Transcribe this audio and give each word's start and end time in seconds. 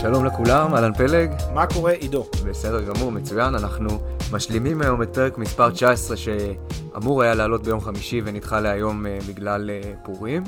שלום 0.00 0.24
לכולם, 0.24 0.74
אהלן 0.74 0.94
פלג. 0.94 1.30
מה 1.54 1.66
קורה, 1.66 1.92
עידו? 1.92 2.26
בסדר 2.48 2.82
גמור, 2.82 3.12
מצוין. 3.12 3.54
אנחנו 3.54 3.88
משלימים 4.32 4.82
היום 4.82 5.02
את 5.02 5.14
פרק 5.14 5.38
מספר 5.38 5.70
19 5.70 6.16
שאמור 6.16 7.22
היה 7.22 7.34
לעלות 7.34 7.62
ביום 7.62 7.80
חמישי 7.80 8.20
ונדחה 8.24 8.60
להיום 8.60 9.06
אה, 9.06 9.18
בגלל 9.28 9.70
אה, 9.70 9.92
פורים. 10.04 10.42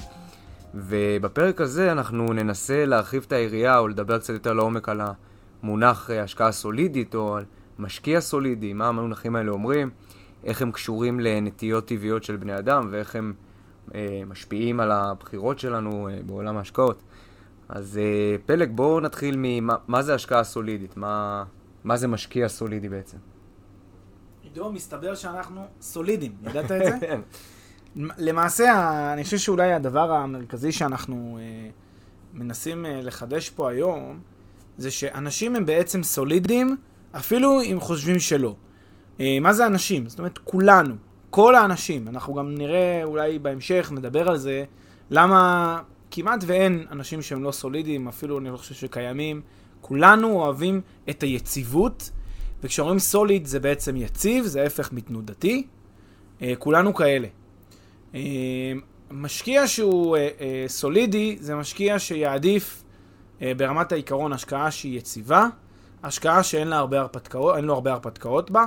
ובפרק 0.75 1.61
הזה 1.61 1.93
אנחנו 1.93 2.33
ננסה 2.33 2.87
להרחיב 2.87 3.25
את 3.27 3.33
היריעה 3.33 3.79
או 3.79 3.89
לדבר 3.89 4.19
קצת 4.19 4.33
יותר 4.33 4.53
לעומק 4.53 4.89
על 4.89 5.01
המונח 5.63 6.11
אה, 6.11 6.23
השקעה 6.23 6.53
סולידית 6.53 7.15
או 7.15 7.37
על 7.37 7.45
משקיע 7.79 8.21
סולידי, 8.21 8.73
מה 8.73 8.89
המונחים 8.89 9.37
האלה 9.37 9.51
אומרים, 9.51 9.91
איך 10.45 10.63
הם 10.63 10.73
קשורים 10.73 11.21
לנטיות 11.21 11.87
טבעיות 11.87 12.25
של 12.25 12.37
בני 12.37 12.59
אדם 12.59 12.89
ואיך 12.91 13.17
הם 13.17 13.33
אה, 13.95 14.23
משפיעים 14.27 14.81
על 14.81 14.91
הבחירות 14.91 15.59
שלנו 15.59 16.09
אה, 16.09 16.19
בעולם 16.27 16.57
ההשקעות. 16.57 17.03
אז 17.69 17.99
אה, 17.99 18.37
פלג, 18.47 18.71
בואו 18.75 19.01
נתחיל 19.01 19.35
ממה 19.39 19.77
מה 19.89 20.03
זה 20.03 20.15
השקעה 20.15 20.45
סולידית, 20.45 20.97
מה, 20.97 21.45
מה 21.85 21.97
זה 21.97 22.09
משקיע 22.09 22.49
סולידי 22.49 22.89
בעצם. 22.89 23.17
עידו, 24.43 24.73
מסתבר 24.73 25.15
שאנחנו 25.15 25.61
סולידים, 25.81 26.33
ידעת 26.43 26.65
את 26.73 27.01
זה? 27.01 27.17
למעשה, 28.19 28.73
אני 29.13 29.25
חושב 29.25 29.39
שאולי 29.39 29.73
הדבר 29.73 30.13
המרכזי 30.13 30.73
שאנחנו 30.73 31.39
אה, 31.41 31.71
מנסים 32.35 32.87
אה, 32.87 33.01
לחדש 33.03 33.51
פה 33.51 33.71
היום, 33.71 34.21
זה 34.79 34.91
שאנשים 34.91 35.57
הם 35.57 35.67
בעצם 35.67 36.03
סולידים, 36.03 36.77
אפילו 37.13 37.63
אם 37.63 37.77
חושבים 37.81 38.19
שלא. 38.19 38.55
אה, 39.21 39.39
מה 39.41 39.53
זה 39.53 39.67
אנשים? 39.67 40.09
זאת 40.09 40.19
אומרת, 40.19 40.39
כולנו, 40.39 40.95
כל 41.31 41.55
האנשים, 41.55 42.09
אנחנו 42.09 42.35
גם 42.35 42.55
נראה 42.55 43.01
אולי 43.05 43.39
בהמשך, 43.39 43.93
נדבר 43.95 44.29
על 44.29 44.37
זה, 44.37 44.65
למה 45.11 45.83
כמעט 46.11 46.45
ואין 46.47 46.87
אנשים 46.91 47.23
שהם 47.23 47.43
לא 47.45 47.53
סולידיים, 47.53 48.09
אפילו 48.09 48.39
אני 48.39 48.51
לא 48.51 48.57
חושב 48.57 48.75
שקיימים. 48.75 49.41
כולנו 49.81 50.33
אוהבים 50.33 50.81
את 51.11 51.23
היציבות, 51.23 52.11
וכשאומרים 52.63 52.99
סוליד 52.99 53.47
זה 53.47 53.61
בעצם 53.61 53.97
יציב, 53.97 54.45
זה 54.45 54.63
ההפך 54.63 54.93
מתנודתי. 54.93 55.67
אה, 56.43 56.53
כולנו 56.59 56.95
כאלה. 56.95 57.29
אה, 58.15 58.21
משקיע 59.11 59.67
שהוא 59.67 60.17
אה, 60.17 60.65
סולידי 60.67 61.37
זה 61.41 61.55
משקיע 61.55 61.99
שיעדיף 61.99 62.85
ברמת 63.57 63.93
העיקרון 63.93 64.33
השקעה 64.33 64.71
שהיא 64.71 64.99
יציבה, 64.99 65.47
השקעה 66.03 66.43
שאין 66.43 66.69
לה 66.69 66.79
הרבה 66.79 67.01
הרפתקאות, 67.01 67.55
לו 67.63 67.75
הרבה 67.75 67.93
הרפתקאות 67.93 68.51
בה. 68.51 68.65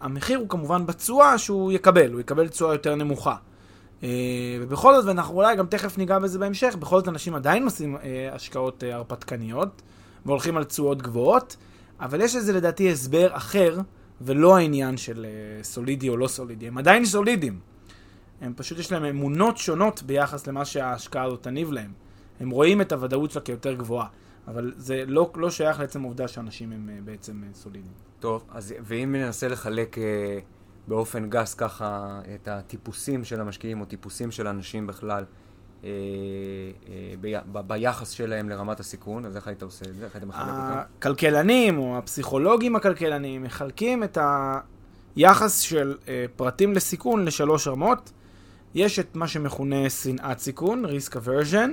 המחיר 0.00 0.38
הוא 0.38 0.48
כמובן 0.48 0.86
בתשואה 0.86 1.38
שהוא 1.38 1.72
יקבל, 1.72 2.12
הוא 2.12 2.20
יקבל 2.20 2.48
תשואה 2.48 2.74
יותר 2.74 2.94
נמוכה. 2.94 3.36
אה, 4.02 4.08
ובכל 4.60 4.94
זאת, 4.94 5.04
ואנחנו 5.04 5.34
אולי 5.34 5.56
גם 5.56 5.66
תכף 5.66 5.98
ניגע 5.98 6.18
בזה 6.18 6.38
בהמשך, 6.38 6.76
בכל 6.78 6.98
זאת 6.98 7.08
אנשים 7.08 7.34
עדיין 7.34 7.64
עושים 7.64 7.96
אה, 7.96 8.30
השקעות 8.32 8.84
אה, 8.84 8.94
הרפתקניות, 8.94 9.82
והולכים 10.26 10.56
על 10.56 10.64
תשואות 10.64 11.02
גבוהות, 11.02 11.56
אבל 12.00 12.20
יש 12.20 12.36
לזה 12.36 12.52
לדעתי 12.52 12.92
הסבר 12.92 13.28
אחר, 13.36 13.78
ולא 14.20 14.56
העניין 14.56 14.96
של 14.96 15.26
סולידי 15.62 16.08
או 16.08 16.16
לא 16.16 16.28
סולידי. 16.28 16.68
הם 16.68 16.78
עדיין 16.78 17.04
סולידים. 17.04 17.58
הם 18.40 18.52
פשוט 18.56 18.78
יש 18.78 18.92
להם 18.92 19.04
אמונות 19.04 19.58
שונות 19.58 20.02
ביחס 20.02 20.46
למה 20.46 20.64
שההשקעה 20.64 21.24
הזאת 21.24 21.42
תניב 21.42 21.72
להם. 21.72 21.92
הם 22.40 22.50
רואים 22.50 22.80
את 22.80 22.92
הוודאות 22.92 23.30
שלה 23.30 23.42
כיותר 23.42 23.72
גבוהה. 23.72 24.06
אבל 24.48 24.72
זה 24.76 25.04
לא, 25.06 25.30
לא 25.36 25.50
שייך 25.50 25.80
לעצם 25.80 26.00
העובדה 26.00 26.28
שאנשים 26.28 26.72
הם 26.72 26.90
בעצם 27.04 27.42
סולידיים. 27.54 27.92
טוב, 28.20 28.44
אז 28.50 28.74
ואם 28.84 29.14
ננסה 29.14 29.48
לחלק 29.48 29.96
באופן 30.88 31.30
גס 31.30 31.54
ככה 31.54 32.20
את 32.34 32.48
הטיפוסים 32.48 33.24
של 33.24 33.40
המשקיעים 33.40 33.80
או 33.80 33.84
טיפוסים 33.84 34.30
של 34.30 34.46
אנשים 34.46 34.86
בכלל 34.86 35.24
אה, 35.84 35.88
אה, 36.88 37.14
ב, 37.20 37.36
ב, 37.52 37.60
ביחס 37.66 38.10
שלהם 38.10 38.48
לרמת 38.48 38.80
הסיכון, 38.80 39.26
אז 39.26 39.36
איך 39.36 39.48
היית 39.48 39.62
עושה 39.62 39.84
את 39.88 39.94
זה? 39.94 40.04
איך 40.04 40.14
היית 40.14 40.24
מחלק 40.24 40.42
אותם? 40.42 40.78
הכלכלנים 40.98 41.78
או 41.78 41.98
הפסיכולוגים 41.98 42.76
הכלכלנים 42.76 43.42
מחלקים 43.42 44.04
את 44.04 44.18
היחס 45.16 45.58
של 45.58 45.96
אה, 46.08 46.24
פרטים 46.36 46.72
לסיכון 46.72 47.24
לשלוש 47.24 47.68
רמות. 47.68 48.12
יש 48.74 48.98
את 48.98 49.16
מה 49.16 49.28
שמכונה 49.28 49.90
שנאת 49.90 50.38
סיכון, 50.38 50.84
risk 50.84 51.10
aversion, 51.10 51.70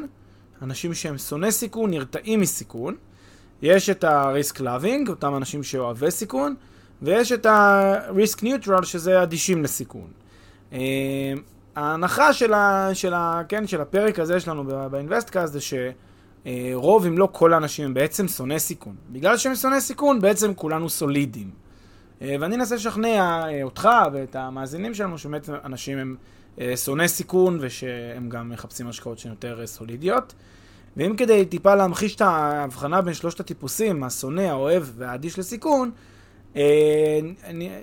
אנשים 0.61 0.93
שהם 0.93 1.17
שונאי 1.17 1.51
סיכון, 1.51 1.89
נרתעים 1.89 2.41
מסיכון. 2.41 2.95
יש 3.61 3.89
את 3.89 4.03
ה-risk 4.03 4.59
loving, 4.59 5.09
אותם 5.09 5.35
אנשים 5.35 5.63
שאוהבי 5.63 6.11
סיכון. 6.11 6.55
ויש 7.01 7.31
את 7.31 7.45
ה-risk 7.45 8.39
neutral, 8.41 8.83
שזה 8.83 9.23
אדישים 9.23 9.63
לסיכון. 9.63 10.07
אה, 10.73 10.79
ההנחה 11.75 12.33
של, 12.33 12.53
ה, 12.53 12.89
של, 12.93 13.13
ה, 13.13 13.41
כן, 13.49 13.67
של 13.67 13.81
הפרק 13.81 14.19
הזה 14.19 14.39
שלנו 14.39 14.63
באינבסטקאסט 14.91 15.53
זה 15.53 15.59
שרוב, 15.61 17.05
אם 17.05 17.17
לא 17.17 17.29
כל 17.31 17.53
האנשים, 17.53 17.85
הם 17.85 17.93
בעצם 17.93 18.27
שונאי 18.27 18.59
סיכון. 18.59 18.95
בגלל 19.11 19.37
שהם 19.37 19.55
שונאי 19.55 19.81
סיכון, 19.81 20.21
בעצם 20.21 20.53
כולנו 20.53 20.89
סולידיים. 20.89 21.49
אה, 22.21 22.35
ואני 22.39 22.55
אנסה 22.55 22.75
לשכנע 22.75 23.43
אה, 23.47 23.63
אותך 23.63 23.89
ואת 24.13 24.35
המאזינים 24.35 24.93
שלנו, 24.93 25.17
שבאמת 25.17 25.49
אנשים 25.65 25.97
הם 25.97 26.15
שונאי 26.75 27.07
סיכון 27.07 27.57
ושהם 27.61 28.29
גם 28.29 28.49
מחפשים 28.49 28.87
השקעות 28.87 29.19
שהן 29.19 29.31
יותר 29.31 29.67
סולידיות. 29.67 30.33
ואם 30.97 31.15
כדי 31.17 31.45
טיפה 31.45 31.75
להמחיש 31.75 32.15
את 32.15 32.21
ההבחנה 32.21 33.01
בין 33.01 33.13
שלושת 33.13 33.39
הטיפוסים, 33.39 34.03
השונא, 34.03 34.41
האוהב 34.41 34.83
והאדיש 34.97 35.39
לסיכון, 35.39 35.91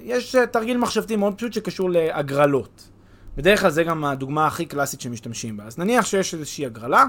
יש 0.02 0.36
תרגיל 0.52 0.76
מחשבתי 0.76 1.16
מאוד 1.16 1.34
פשוט 1.34 1.52
שקשור 1.52 1.90
להגרלות. 1.90 2.88
בדרך 3.36 3.60
כלל 3.60 3.70
זה 3.70 3.84
גם 3.84 4.04
הדוגמה 4.04 4.46
הכי 4.46 4.66
קלאסית 4.66 5.00
שמשתמשים 5.00 5.56
בה. 5.56 5.64
אז 5.64 5.78
נניח 5.78 6.06
שיש 6.06 6.34
איזושהי 6.34 6.66
הגרלה, 6.66 7.04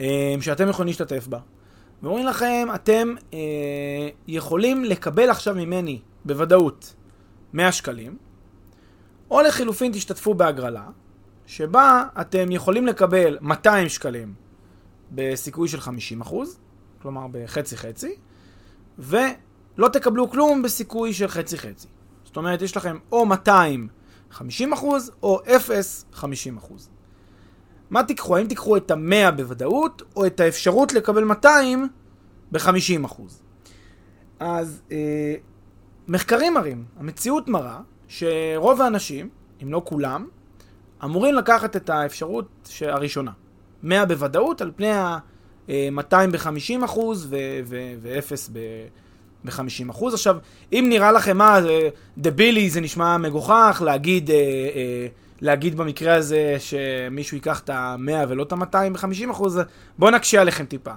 אה, 0.00 0.34
שאתם 0.40 0.68
יכולים 0.68 0.86
להשתתף 0.86 1.26
בה. 1.26 1.38
ואומרים 2.02 2.26
לכם, 2.26 2.68
אתם 2.74 3.14
אה, 3.34 3.38
יכולים 4.28 4.84
לקבל 4.84 5.30
עכשיו 5.30 5.54
ממני, 5.54 6.00
בוודאות, 6.24 6.94
100 7.52 7.72
שקלים, 7.72 8.16
או 9.30 9.42
לחילופין 9.42 9.92
תשתתפו 9.92 10.34
בהגרלה, 10.34 10.86
שבה 11.46 12.04
אתם 12.20 12.52
יכולים 12.52 12.86
לקבל 12.86 13.38
200 13.40 13.88
שקלים 13.88 14.34
בסיכוי 15.12 15.68
של 15.68 15.78
50%, 15.78 16.34
כלומר 17.02 17.26
בחצי 17.32 17.76
חצי, 17.76 18.14
ו... 18.98 19.16
לא 19.78 19.88
תקבלו 19.88 20.30
כלום 20.30 20.62
בסיכוי 20.62 21.12
של 21.12 21.28
חצי-חצי. 21.28 21.88
זאת 22.24 22.36
אומרת, 22.36 22.62
יש 22.62 22.76
לכם 22.76 22.98
או 23.12 23.26
200 23.26 23.88
50 24.30 24.72
אחוז, 24.72 25.10
או 25.22 25.40
0 25.56 26.04
50 26.12 26.56
אחוז. 26.56 26.90
מה 27.90 28.02
תיקחו? 28.02 28.36
האם 28.36 28.46
תיקחו 28.46 28.76
את 28.76 28.90
ה-100 28.90 29.30
בוודאות, 29.30 30.02
או 30.16 30.26
את 30.26 30.40
האפשרות 30.40 30.92
לקבל 30.92 31.24
200 31.24 31.88
ב-50 32.52 33.06
אחוז? 33.06 33.42
אז 34.40 34.82
אה, 34.92 35.34
מחקרים 36.08 36.54
מראים, 36.54 36.84
המציאות 36.96 37.48
מראה, 37.48 37.80
שרוב 38.08 38.80
האנשים, 38.80 39.28
אם 39.62 39.72
לא 39.72 39.82
כולם, 39.84 40.26
אמורים 41.04 41.34
לקחת 41.34 41.76
את 41.76 41.90
האפשרות 41.90 42.70
הראשונה. 42.80 43.32
100 43.82 44.06
בוודאות 44.06 44.60
על 44.60 44.72
פני 44.76 44.90
ה-200 44.90 46.30
ב-50 46.32 46.84
אחוז 46.84 47.26
ו-0 47.30 48.50
ב... 48.52 48.58
ב-50%. 49.44 50.06
עכשיו, 50.12 50.36
אם 50.72 50.86
נראה 50.88 51.12
לכם 51.12 51.36
מה, 51.36 51.58
דבילי 52.18 52.70
זה 52.70 52.80
נשמע 52.80 53.16
מגוחך, 53.16 53.82
להגיד, 53.84 54.30
אה, 54.30 54.36
אה, 54.36 55.06
להגיד 55.40 55.76
במקרה 55.76 56.14
הזה 56.14 56.56
שמישהו 56.58 57.36
ייקח 57.36 57.60
את 57.60 57.70
ה-100 57.70 58.28
ולא 58.28 58.42
את 58.42 58.52
ה-200 58.52 58.92
ב-50%, 58.92 59.42
בואו 59.98 60.10
נקשה 60.10 60.40
עליכם 60.40 60.64
טיפה. 60.64 60.92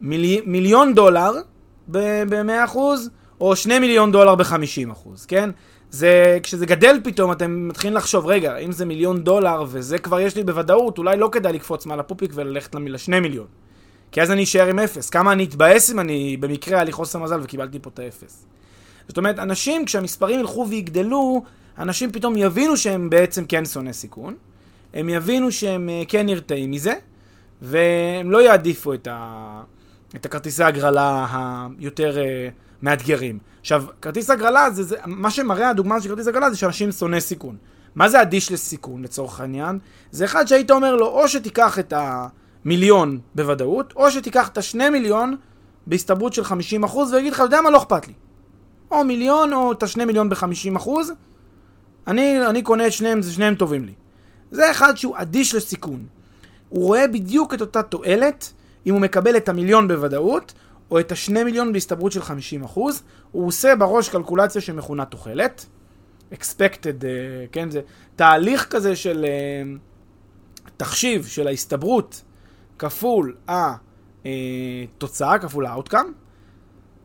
מילי, 0.00 0.40
מיליון 0.46 0.94
דולר 0.94 1.32
ב-100%, 1.88 2.76
או 3.40 3.56
2 3.56 3.82
מיליון 3.82 4.12
דולר 4.12 4.34
ב-50%, 4.34 5.08
כן? 5.28 5.50
זה, 5.90 6.38
כשזה 6.42 6.66
גדל 6.66 7.00
פתאום, 7.04 7.32
אתם 7.32 7.68
מתחילים 7.68 7.96
לחשוב, 7.96 8.26
רגע, 8.26 8.56
אם 8.56 8.72
זה 8.72 8.86
מיליון 8.86 9.24
דולר 9.24 9.64
וזה 9.68 9.98
כבר 9.98 10.20
יש 10.20 10.36
לי 10.36 10.44
בוודאות, 10.44 10.98
אולי 10.98 11.16
לא 11.16 11.28
כדאי 11.32 11.52
לקפוץ 11.52 11.86
מעל 11.86 12.00
הפופיק 12.00 12.30
וללכת 12.34 12.74
ל-2 12.74 13.20
מיליון. 13.20 13.46
כי 14.12 14.22
אז 14.22 14.30
אני 14.30 14.44
אשאר 14.44 14.66
עם 14.66 14.78
אפס. 14.78 15.10
כמה 15.10 15.32
אני 15.32 15.44
אתבאס 15.44 15.90
אם 15.90 16.00
אני, 16.00 16.36
במקרה 16.36 16.74
היה 16.74 16.84
לי 16.84 16.92
חוסר 16.92 17.18
מזל 17.18 17.40
וקיבלתי 17.42 17.78
פה 17.78 17.90
את 17.94 17.98
האפס. 17.98 18.46
זאת 19.08 19.18
אומרת, 19.18 19.38
אנשים, 19.38 19.84
כשהמספרים 19.84 20.40
ילכו 20.40 20.66
ויגדלו, 20.68 21.42
אנשים 21.78 22.12
פתאום 22.12 22.36
יבינו 22.36 22.76
שהם 22.76 23.10
בעצם 23.10 23.44
כן 23.44 23.64
שונאי 23.64 23.92
סיכון, 23.92 24.34
הם 24.94 25.08
יבינו 25.08 25.52
שהם 25.52 25.88
אה, 25.88 26.02
כן 26.08 26.26
נרתעים 26.26 26.70
מזה, 26.70 26.94
והם 27.62 28.30
לא 28.30 28.42
יעדיפו 28.42 28.94
את, 28.94 29.08
ה... 29.10 29.62
את 30.16 30.26
הכרטיסי 30.26 30.64
הגרלה 30.64 31.26
היותר 31.78 32.16
uh, 32.16 32.52
מאתגרים. 32.82 33.38
עכשיו, 33.60 33.84
כרטיס 34.02 34.30
הגרלה, 34.30 34.70
זה, 34.70 34.82
זה, 34.82 34.96
מה 35.06 35.30
שמראה 35.30 35.70
הדוגמה 35.70 36.00
של 36.00 36.08
כרטיס 36.08 36.26
הגרלה 36.26 36.50
זה 36.50 36.56
שאנשים 36.56 36.92
שונאי 36.92 37.20
סיכון. 37.20 37.56
מה 37.94 38.08
זה 38.08 38.22
אדיש 38.22 38.52
לסיכון 38.52 39.02
לצורך 39.02 39.40
העניין? 39.40 39.78
זה 40.10 40.24
אחד 40.24 40.46
שהיית 40.46 40.70
אומר 40.70 40.96
לו, 40.96 41.06
או 41.06 41.28
שתיקח 41.28 41.78
את 41.78 41.92
המיליון 42.64 43.20
בוודאות, 43.34 43.92
או 43.96 44.10
שתיקח 44.10 44.48
את 44.48 44.58
השני 44.58 44.90
מיליון 44.90 45.36
בהסתברות 45.86 46.32
של 46.32 46.42
50% 46.42 46.96
ויגיד 47.12 47.32
לך, 47.32 47.38
אתה 47.38 47.44
יודע 47.44 47.60
מה, 47.60 47.70
לא 47.70 47.78
אכפת 47.78 48.06
לי. 48.06 48.12
או 48.90 49.04
מיליון, 49.04 49.52
או 49.52 49.72
את 49.72 49.82
השני 49.82 50.04
מיליון 50.04 50.28
ב-50%, 50.28 50.88
אני, 52.06 52.46
אני 52.46 52.62
קונה 52.62 52.86
את 52.86 52.92
שניהם, 52.92 53.22
זה 53.22 53.32
שניהם 53.32 53.54
טובים 53.54 53.84
לי. 53.84 53.92
זה 54.50 54.70
אחד 54.70 54.96
שהוא 54.96 55.14
אדיש 55.18 55.54
לסיכון. 55.54 56.06
הוא 56.68 56.84
רואה 56.86 57.08
בדיוק 57.08 57.54
את 57.54 57.60
אותה 57.60 57.82
תועלת, 57.82 58.52
אם 58.86 58.92
הוא 58.92 59.00
מקבל 59.00 59.36
את 59.36 59.48
המיליון 59.48 59.88
בוודאות, 59.88 60.52
או 60.90 61.00
את 61.00 61.12
השני 61.12 61.44
מיליון 61.44 61.72
בהסתברות 61.72 62.12
של 62.12 62.20
50%, 62.20 62.26
הוא 63.32 63.46
עושה 63.46 63.76
בראש 63.76 64.08
קלקולציה 64.08 64.60
שמכונה 64.60 65.04
תוחלת. 65.04 65.66
expected, 66.32 67.02
uh, 67.02 67.04
כן, 67.52 67.70
זה 67.70 67.80
תהליך 68.16 68.66
כזה 68.70 68.96
של 68.96 69.24
uh, 69.24 70.70
תחשיב 70.76 71.26
של 71.26 71.46
ההסתברות 71.46 72.22
כפול 72.80 73.34
התוצאה, 74.24 75.38
כפול 75.38 75.66
ה-outcome, 75.66 76.08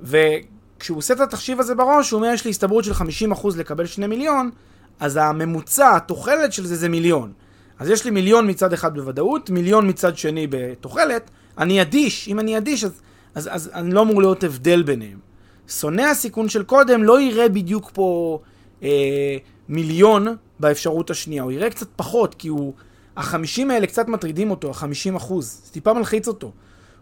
וכשהוא 0.01 0.97
עושה 0.97 1.13
את 1.13 1.19
התחשיב 1.19 1.59
הזה 1.59 1.75
בראש, 1.75 2.11
הוא 2.11 2.17
אומר, 2.17 2.33
יש 2.33 2.45
לי 2.45 2.51
הסתברות 2.51 2.83
של 2.83 2.91
50% 2.91 3.47
לקבל 3.57 3.85
2 3.85 4.09
מיליון, 4.09 4.51
אז 4.99 5.19
הממוצע, 5.21 5.95
התוחלת 5.95 6.53
של 6.53 6.65
זה 6.65 6.75
זה 6.75 6.89
מיליון. 6.89 7.33
אז 7.79 7.89
יש 7.89 8.05
לי 8.05 8.11
מיליון 8.11 8.49
מצד 8.49 8.73
אחד 8.73 8.93
בוודאות, 8.93 9.49
מיליון 9.49 9.89
מצד 9.89 10.17
שני 10.17 10.47
בתוחלת, 10.49 11.29
אני 11.57 11.81
אדיש, 11.81 12.27
אם 12.27 12.39
אני 12.39 12.57
אדיש 12.57 12.83
אז, 12.83 13.01
אז, 13.35 13.49
אז 13.51 13.69
אני 13.73 13.91
לא 13.91 14.01
אמור 14.01 14.21
להיות 14.21 14.43
הבדל 14.43 14.83
ביניהם. 14.83 15.19
שונא 15.67 16.01
הסיכון 16.01 16.49
של 16.49 16.63
קודם 16.63 17.03
לא 17.03 17.21
יראה 17.21 17.49
בדיוק 17.49 17.91
פה 17.93 18.39
אה, 18.83 19.37
מיליון 19.69 20.35
באפשרות 20.59 21.09
השנייה, 21.09 21.43
הוא 21.43 21.51
יראה 21.51 21.69
קצת 21.69 21.87
פחות, 21.95 22.35
כי 22.35 22.47
הוא, 22.47 22.73
החמישים 23.17 23.71
האלה 23.71 23.87
קצת 23.87 24.07
מטרידים 24.07 24.51
אותו, 24.51 24.69
החמישים 24.69 25.15
אחוז, 25.15 25.61
זה 25.65 25.71
טיפה 25.71 25.93
מלחיץ 25.93 26.27
אותו. 26.27 26.51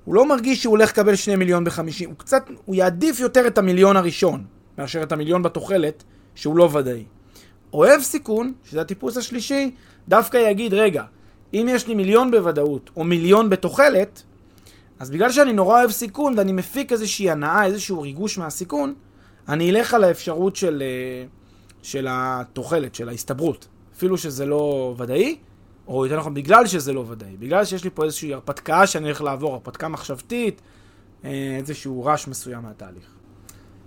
הוא 0.05 0.15
לא 0.15 0.25
מרגיש 0.25 0.61
שהוא 0.61 0.71
הולך 0.71 0.89
לקבל 0.89 1.15
שני 1.15 1.35
מיליון 1.35 1.63
בחמישים, 1.63 2.09
הוא 2.09 2.17
קצת, 2.17 2.43
הוא 2.65 2.75
יעדיף 2.75 3.19
יותר 3.19 3.47
את 3.47 3.57
המיליון 3.57 3.97
הראשון, 3.97 4.43
מאשר 4.77 5.03
את 5.03 5.11
המיליון 5.11 5.43
בתוחלת, 5.43 6.03
שהוא 6.35 6.57
לא 6.57 6.69
ודאי. 6.73 7.03
אוהב 7.73 8.01
סיכון, 8.01 8.53
שזה 8.63 8.81
הטיפוס 8.81 9.17
השלישי, 9.17 9.71
דווקא 10.07 10.37
יגיד, 10.37 10.73
רגע, 10.73 11.03
אם 11.53 11.67
יש 11.69 11.87
לי 11.87 11.95
מיליון 11.95 12.31
בוודאות, 12.31 12.89
או 12.95 13.03
מיליון 13.03 13.49
בתוחלת, 13.49 14.23
אז 14.99 15.09
בגלל 15.09 15.31
שאני 15.31 15.53
נורא 15.53 15.79
אוהב 15.79 15.91
סיכון, 15.91 16.33
ואני 16.37 16.51
מפיק 16.51 16.91
איזושהי 16.91 17.29
הנאה, 17.29 17.65
איזשהו 17.65 18.01
ריגוש 18.01 18.37
מהסיכון, 18.37 18.93
אני 19.47 19.69
אלך 19.69 19.93
על 19.93 20.03
האפשרות 20.03 20.55
של, 20.55 20.83
אה, 20.85 21.25
של 21.81 22.07
התוחלת, 22.09 22.95
של 22.95 23.09
ההסתברות. 23.09 23.67
אפילו 23.95 24.17
שזה 24.17 24.45
לא 24.45 24.95
ודאי, 24.97 25.35
או 25.87 26.05
יותר 26.05 26.17
נכון, 26.17 26.33
בגלל 26.33 26.67
שזה 26.67 26.93
לא 26.93 27.05
ודאי. 27.09 27.37
בגלל 27.39 27.65
שיש 27.65 27.83
לי 27.83 27.89
פה 27.93 28.03
איזושהי 28.03 28.33
הרפתקה 28.33 28.87
שאני 28.87 29.05
הולך 29.05 29.21
לעבור, 29.21 29.53
הרפתקה 29.53 29.87
מחשבתית, 29.87 30.61
אה, 31.25 31.55
איזשהו 31.59 32.05
רעש 32.05 32.27
מסוים 32.27 32.63
מהתהליך. 32.63 33.05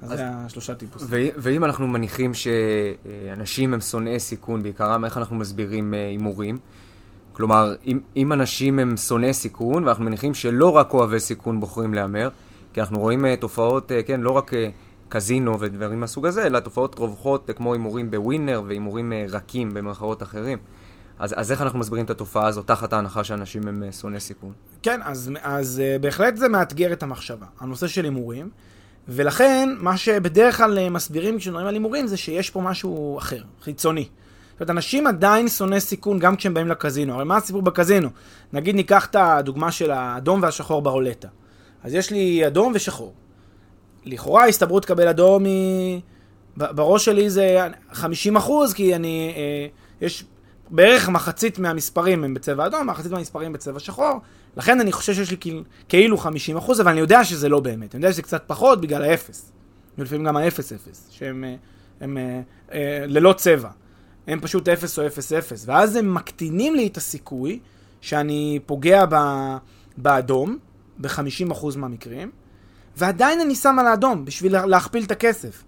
אז 0.03 0.09
זה 0.09 0.23
השלושה 0.27 0.75
טיפוסים. 0.75 1.09
ואם 1.37 1.65
אנחנו 1.65 1.87
מניחים 1.87 2.33
שאנשים 2.35 3.75
הם 3.75 3.81
שונאי 3.81 4.21
סיכון 4.21 4.63
בעיקרם, 4.63 5.05
איך 5.05 5.17
אנחנו 5.17 5.37
מסבירים 5.37 5.95
אה, 5.95 6.07
הימורים? 6.07 6.59
כלומר, 7.37 7.75
אם, 7.87 8.01
אם 8.17 8.33
אנשים 8.33 8.79
הם 8.79 8.97
שונאי 8.97 9.33
סיכון, 9.33 9.85
ואנחנו 9.85 10.05
מניחים 10.05 10.35
שלא 10.35 10.77
רק 10.77 10.95
אוהבי 10.95 11.21
סיכון 11.21 11.61
בוחרים 11.61 11.95
להמר, 11.95 12.29
כי 12.73 12.81
אנחנו 12.81 12.99
רואים 12.99 13.25
uh, 13.25 13.29
תופעות, 13.41 13.91
uh, 13.91 13.95
כן, 14.07 14.21
לא 14.21 14.31
רק 14.31 14.53
uh, 14.53 14.57
קזינו 15.09 15.61
ודברים 15.61 16.01
מהסוג 16.01 16.27
הזה, 16.27 16.47
אלא 16.47 16.61
תופעות 16.61 16.99
רווחות 16.99 17.51
uh, 17.51 17.53
כמו 17.53 17.73
הימורים 17.73 18.11
בווינר 18.11 18.63
והימורים 18.67 19.13
uh, 19.13 19.33
רכים 19.33 19.75
במרכאות 19.75 20.23
אחרים. 20.23 20.59
אז, 21.19 21.35
אז 21.37 21.53
איך 21.53 21.63
אנחנו 21.63 21.79
מסבירים 21.79 22.05
את 22.05 22.11
התופעה 22.11 22.47
הזאת 22.47 22.67
תחת 22.67 22.93
ההנחה 22.93 23.25
שאנשים 23.25 23.69
הם 23.69 23.83
uh, 23.89 23.95
שונאי 23.95 24.21
סיכון? 24.21 24.53
כן, 24.83 25.01
אז, 25.05 25.31
אז 25.43 25.83
uh, 25.83 26.03
בהחלט 26.03 26.37
זה 26.37 26.49
מאתגר 26.49 26.93
את 26.93 27.03
המחשבה, 27.03 27.47
הנושא 27.61 27.87
של 27.87 28.05
הימורים. 28.05 28.51
ולכן, 29.09 29.69
מה 29.79 29.97
שבדרך 29.97 30.57
כלל 30.57 30.89
מסבירים 30.89 31.39
כשמדברים 31.39 31.67
על 31.67 31.75
הימורים 31.75 32.07
זה 32.07 32.17
שיש 32.17 32.51
פה 32.51 32.61
משהו 32.61 33.19
אחר, 33.19 33.43
חיצוני. 33.63 34.03
זאת 34.03 34.61
אומרת, 34.61 34.71
אנשים 34.71 35.07
עדיין 35.07 35.49
שונאי 35.49 35.81
סיכון 35.81 36.19
גם 36.19 36.37
כשהם 36.37 36.55
באים 36.55 36.69
לקזינו. 36.69 37.15
הרי 37.15 37.25
מה 37.25 37.37
הסיפור 37.37 37.63
בקזינו? 37.63 38.09
נגיד 38.53 38.75
ניקח 38.75 39.07
את 39.07 39.17
הדוגמה 39.17 39.73
של 39.73 39.91
האדום 39.91 40.43
והשחור 40.43 40.83
ברולטה. 40.83 41.29
אז 41.85 41.95
יש 41.95 42.11
לי 42.11 42.47
אדום 42.47 42.73
ושחור. 42.75 43.15
לכאורה 44.05 44.43
ההסתברות 44.43 44.85
לקבל 44.85 45.09
אדום 45.09 45.45
היא... 45.45 46.01
בראש 46.57 47.05
שלי 47.05 47.31
זה 47.31 47.59
50 47.93 48.37
אחוז, 48.37 48.73
כי 48.73 48.95
אני... 48.95 49.35
אה, 49.37 49.67
יש 50.01 50.25
בערך 50.71 51.09
מחצית 51.09 51.59
מהמספרים 51.59 52.25
הם 52.25 52.35
בצבע 52.35 52.67
אדום, 52.67 52.87
מחצית 52.87 53.13
מהמספרים 53.13 53.53
בצבע 53.53 53.81
שחור. 53.81 54.21
לכן 54.57 54.81
אני 54.81 54.93
חושב 54.93 55.15
שיש 55.15 55.31
לי 55.31 55.37
כאילו, 55.41 55.63
כאילו 55.89 56.19
50 56.19 56.57
אחוז, 56.57 56.81
אבל 56.81 56.91
אני 56.91 57.01
יודע 57.01 57.25
שזה 57.25 57.49
לא 57.49 57.61
באמת. 57.61 57.95
אני 57.95 58.03
יודע 58.05 58.13
שזה 58.13 58.23
קצת 58.23 58.45
פחות 58.47 58.81
בגלל 58.81 59.03
האפס. 59.03 59.53
ולפעמים 59.99 60.25
גם 60.25 60.37
האפס 60.37 60.73
אפס, 60.73 61.09
שהם 61.11 61.45
הם, 61.45 61.57
הם, 62.01 62.19
אה, 62.19 62.41
אה, 62.73 63.07
ללא 63.07 63.33
צבע. 63.33 63.71
הם 64.27 64.41
פשוט 64.41 64.69
0 64.69 64.99
או 64.99 65.07
0 65.07 65.33
0, 65.33 65.65
ואז 65.67 65.97
הם 65.97 66.15
מקטינים 66.15 66.75
לי 66.75 66.87
את 66.87 66.97
הסיכוי 66.97 67.61
שאני 68.01 68.59
פוגע 68.67 69.05
ב, 69.09 69.17
באדום, 69.97 70.59
ב-50% 70.99 71.77
מהמקרים, 71.77 72.31
ועדיין 72.97 73.41
אני 73.41 73.55
שם 73.55 73.79
על 73.79 73.87
האדום 73.87 74.25
בשביל 74.25 74.67
להכפיל 74.67 75.05
את 75.05 75.11
הכסף. 75.11 75.65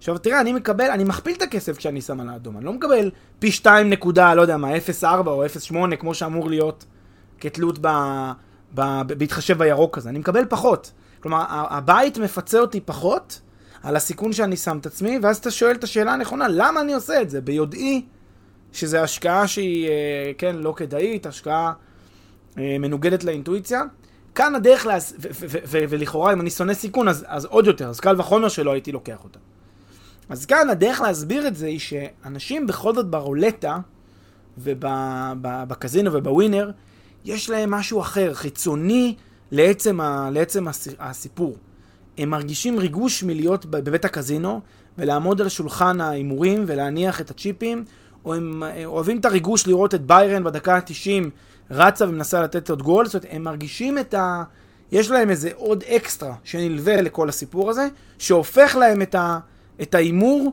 עכשיו 0.00 0.18
תראה, 0.18 0.40
אני 0.40 0.52
מקבל, 0.52 0.90
אני 0.90 1.04
מכפיל 1.04 1.36
את 1.36 1.42
הכסף 1.42 1.76
כשאני 1.76 2.00
שם 2.00 2.20
על 2.20 2.28
האדום, 2.28 2.56
אני 2.56 2.64
לא 2.64 2.72
מקבל 2.72 3.10
פי 3.38 3.52
2 3.52 3.90
נקודה, 3.90 4.34
לא 4.34 4.42
יודע 4.42 4.56
מה, 4.56 4.76
0.4 4.76 5.06
או 5.26 5.46
0.8 5.46 5.96
כמו 5.96 6.14
שאמור 6.14 6.50
להיות 6.50 6.84
כתלות 7.40 7.78
ב, 7.80 7.88
ב, 8.74 9.02
ב, 9.06 9.12
בהתחשב 9.12 9.58
בירוק 9.58 9.98
הזה, 9.98 10.08
אני 10.08 10.18
מקבל 10.18 10.44
פחות. 10.48 10.92
כלומר, 11.20 11.44
הבית 11.48 12.18
מפצה 12.18 12.58
אותי 12.58 12.80
פחות, 12.80 13.40
על 13.82 13.96
הסיכון 13.96 14.32
שאני 14.32 14.56
שם 14.56 14.78
את 14.78 14.86
עצמי, 14.86 15.18
ואז 15.22 15.36
אתה 15.36 15.50
שואל 15.50 15.74
את 15.74 15.84
השאלה 15.84 16.12
הנכונה, 16.12 16.48
למה 16.48 16.80
אני 16.80 16.94
עושה 16.94 17.22
את 17.22 17.30
זה? 17.30 17.40
ביודעי 17.40 18.04
שזו 18.72 18.98
השקעה 18.98 19.46
שהיא, 19.46 19.88
אה, 19.88 20.32
כן, 20.38 20.56
לא 20.56 20.74
כדאית, 20.76 21.26
השקעה 21.26 21.72
אה, 22.58 22.76
מנוגדת 22.78 23.24
לאינטואיציה. 23.24 23.82
כאן 24.34 24.54
הדרך, 24.54 24.86
להס... 24.86 25.14
ולכאורה 25.68 26.32
אם 26.32 26.40
אני 26.40 26.50
שונא 26.50 26.74
סיכון, 26.74 27.08
אז, 27.08 27.24
אז 27.28 27.44
עוד 27.44 27.66
יותר, 27.66 27.88
אז 27.88 28.00
קל 28.00 28.20
וחומר 28.20 28.48
שלא 28.48 28.72
הייתי 28.72 28.92
לוקח 28.92 29.24
אותה. 29.24 29.38
אז 30.30 30.46
כאן 30.46 30.70
הדרך 30.70 31.00
להסביר 31.00 31.46
את 31.46 31.56
זה 31.56 31.66
היא 31.66 31.78
שאנשים 31.78 32.66
בכל 32.66 32.94
זאת 32.94 33.06
ברולטה 33.06 33.78
ובקזינו 34.58 36.12
ובווינר, 36.12 36.70
יש 37.24 37.50
להם 37.50 37.70
משהו 37.70 38.00
אחר, 38.00 38.34
חיצוני 38.34 39.14
לעצם, 39.50 40.00
ה... 40.00 40.28
לעצם 40.32 40.66
הסיפור. 40.98 41.56
הם 42.18 42.30
מרגישים 42.30 42.78
ריגוש 42.78 43.22
מלהיות 43.22 43.66
בבית 43.66 44.04
הקזינו 44.04 44.60
ולעמוד 44.98 45.40
על 45.40 45.48
שולחן 45.48 46.00
ההימורים 46.00 46.64
ולהניח 46.66 47.20
את 47.20 47.30
הצ'יפים, 47.30 47.84
או 48.24 48.34
הם 48.34 48.62
אה, 48.62 48.84
אוהבים 48.84 49.18
את 49.18 49.24
הריגוש 49.24 49.66
לראות 49.66 49.94
את 49.94 50.06
ביירן 50.06 50.44
בדקה 50.44 50.76
ה-90 50.76 51.30
רצה 51.70 52.08
ומנסה 52.08 52.42
לתת 52.42 52.70
עוד 52.70 52.82
גול, 52.82 53.06
זאת 53.06 53.14
אומרת, 53.14 53.26
הם 53.30 53.42
מרגישים 53.42 53.98
את 53.98 54.14
ה... 54.14 54.42
יש 54.92 55.10
להם 55.10 55.30
איזה 55.30 55.50
עוד 55.54 55.82
אקסטרה 55.82 56.34
שנלווה 56.44 57.02
לכל 57.02 57.28
הסיפור 57.28 57.70
הזה, 57.70 57.88
שהופך 58.18 58.76
להם 58.76 59.02
את, 59.02 59.14
ה... 59.14 59.38
את 59.82 59.94
ההימור. 59.94 60.52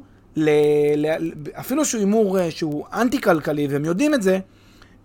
אפילו 1.59 1.85
שהוא 1.85 1.99
הימור 1.99 2.39
אה, 2.39 2.51
שהוא 2.51 2.85
אנטי-כלכלי, 2.93 3.67
והם 3.67 3.85
יודעים 3.85 4.13
את 4.13 4.21
זה, 4.21 4.39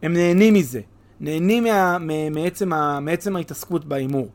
הם 0.03 0.13
נהנים 0.13 0.55
מזה. 0.55 0.81
נהנים 1.21 1.65
מה... 1.65 1.99
מעצם, 2.31 2.73
ה... 2.73 3.01
מעצם 3.01 3.37
ההתעסקות 3.37 3.85
בהימור. 3.85 4.29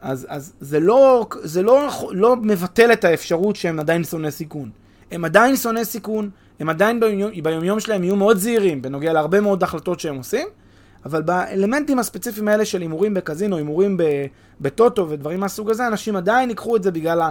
אז, 0.00 0.26
אז 0.28 0.52
זה, 0.60 0.80
לא, 0.80 1.26
זה 1.42 1.62
לא, 1.62 1.88
לא 2.10 2.36
מבטל 2.36 2.92
את 2.92 3.04
האפשרות 3.04 3.56
שהם 3.56 3.80
עדיין 3.80 4.04
שונאי 4.04 4.30
סיכון. 4.30 4.70
הם 5.10 5.24
עדיין 5.24 5.56
שונאי 5.56 5.84
סיכון, 5.84 6.30
הם 6.60 6.68
עדיין 6.68 7.00
ביומיום, 7.00 7.30
ביומיום 7.42 7.80
שלהם 7.80 8.04
יהיו 8.04 8.16
מאוד 8.16 8.36
זהירים 8.36 8.82
בנוגע 8.82 9.12
להרבה 9.12 9.40
מאוד 9.40 9.62
החלטות 9.62 10.00
שהם 10.00 10.16
עושים, 10.16 10.46
אבל 11.04 11.22
באלמנטים 11.22 11.98
הספציפיים 11.98 12.48
האלה 12.48 12.64
של 12.64 12.80
הימורים 12.80 13.14
בקזינו, 13.14 13.56
הימורים 13.56 13.96
בטוטו 14.60 15.08
ודברים 15.08 15.40
מהסוג 15.40 15.70
הזה, 15.70 15.86
אנשים 15.86 16.16
עדיין 16.16 16.48
ייקחו 16.48 16.76
את 16.76 16.82
זה 16.82 16.90
בגלל 16.90 17.30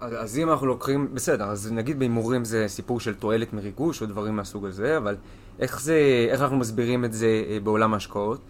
אז, 0.00 0.12
אז 0.18 0.38
אם 0.38 0.50
אנחנו 0.50 0.66
לוקחים, 0.66 1.14
בסדר, 1.14 1.44
אז 1.44 1.72
נגיד 1.72 1.98
בהימורים 1.98 2.44
זה 2.44 2.64
סיפור 2.68 3.00
של 3.00 3.14
תועלת 3.14 3.52
מריגוש 3.52 4.02
או 4.02 4.06
דברים 4.06 4.36
מהסוג 4.36 4.66
הזה, 4.66 4.96
אבל 4.96 5.16
איך 5.58 5.80
זה, 5.80 6.26
איך 6.30 6.42
אנחנו 6.42 6.56
מסבירים 6.56 7.04
את 7.04 7.12
זה 7.12 7.42
אה, 7.48 7.58
בעולם 7.62 7.94
ההשקעות? 7.94 8.40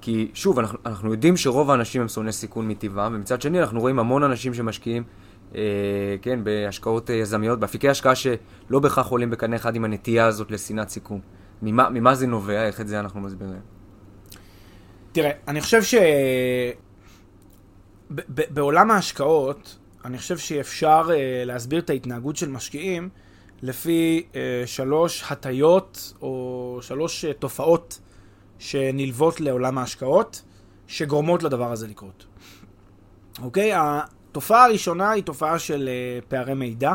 כי 0.00 0.30
שוב, 0.34 0.58
אנחנו, 0.58 0.78
אנחנו 0.86 1.12
יודעים 1.12 1.36
שרוב 1.36 1.70
האנשים 1.70 2.02
הם 2.02 2.08
שונאי 2.08 2.32
סיכון 2.32 2.68
מטבעם, 2.68 3.14
ומצד 3.14 3.42
שני 3.42 3.60
אנחנו 3.60 3.80
רואים 3.80 3.98
המון 3.98 4.22
אנשים 4.22 4.54
שמשקיעים, 4.54 5.02
אה, 5.54 5.60
כן, 6.22 6.44
בהשקעות 6.44 7.10
אה, 7.10 7.14
יזמיות, 7.14 7.60
באפיקי 7.60 7.88
השקעה 7.88 8.14
שלא 8.14 8.78
בהכרח 8.80 9.06
עולים 9.06 9.30
בקנה 9.30 9.56
אחד 9.56 9.76
עם 9.76 9.84
הנטייה 9.84 10.26
הזאת 10.26 10.50
לשנאת 10.50 10.88
סיכון. 10.88 11.20
ממה, 11.62 11.90
ממה 11.90 12.14
זה 12.14 12.26
נובע? 12.26 12.66
איך 12.66 12.80
את 12.80 12.88
זה 12.88 13.00
אנחנו 13.00 13.20
מסבירים? 13.20 13.60
תראה, 15.12 15.30
אני 15.48 15.60
חושב 15.60 15.82
ש... 15.82 15.94
בעולם 18.28 18.90
ההשקעות, 18.90 19.76
אני 20.04 20.18
חושב 20.18 20.38
שאפשר 20.38 21.08
uh, 21.08 21.12
להסביר 21.46 21.78
את 21.78 21.90
ההתנהגות 21.90 22.36
של 22.36 22.48
משקיעים 22.48 23.08
לפי 23.62 24.26
uh, 24.32 24.36
שלוש 24.66 25.24
הטיות 25.30 26.12
או 26.22 26.78
שלוש 26.82 27.24
uh, 27.24 27.32
תופעות 27.32 28.00
שנלוות 28.58 29.40
לעולם 29.40 29.78
ההשקעות, 29.78 30.42
שגורמות 30.86 31.42
לדבר 31.42 31.72
הזה 31.72 31.86
לקרות. 31.86 32.26
אוקיי? 33.42 33.70
התופעה 33.74 34.64
הראשונה 34.64 35.10
היא 35.10 35.22
תופעה 35.22 35.58
של 35.58 35.88
uh, 35.88 36.24
פערי 36.28 36.54
מידע, 36.54 36.94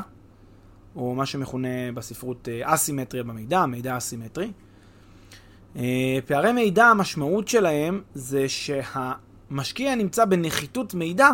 או 0.96 1.16
מה 1.16 1.26
שמכונה 1.26 1.92
בספרות 1.94 2.48
uh, 2.48 2.74
אסימטריה 2.74 3.24
במידע, 3.24 3.66
מידע 3.66 3.98
אסימטרי. 3.98 4.52
Uh, 5.76 5.80
פערי 6.26 6.52
מידע, 6.52 6.86
המשמעות 6.86 7.48
שלהם 7.48 8.02
זה 8.14 8.46
שהמשקיע 8.50 9.96
נמצא 9.96 10.26
בנחיתות 10.26 10.94
מידע 10.94 11.30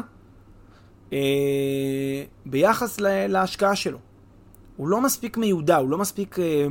אה, 1.13 2.23
ביחס 2.45 2.99
להשקעה 2.99 3.75
שלו. 3.75 3.97
הוא 4.77 4.87
לא 4.87 5.01
מספיק 5.01 5.37
מיודע, 5.37 5.77
הוא 5.77 5.89
לא 5.89 5.97
מספיק... 5.97 6.39
אה, 6.39 6.67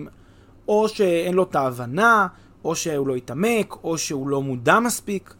או 0.68 0.88
שאין 0.88 1.34
לו 1.34 1.42
את 1.42 1.54
ההבנה, 1.56 2.26
או 2.64 2.76
שהוא 2.76 3.06
לא 3.06 3.14
התעמק, 3.14 3.74
או 3.84 3.98
שהוא 3.98 4.28
לא 4.28 4.42
מודע 4.42 4.80
מספיק, 4.80 5.34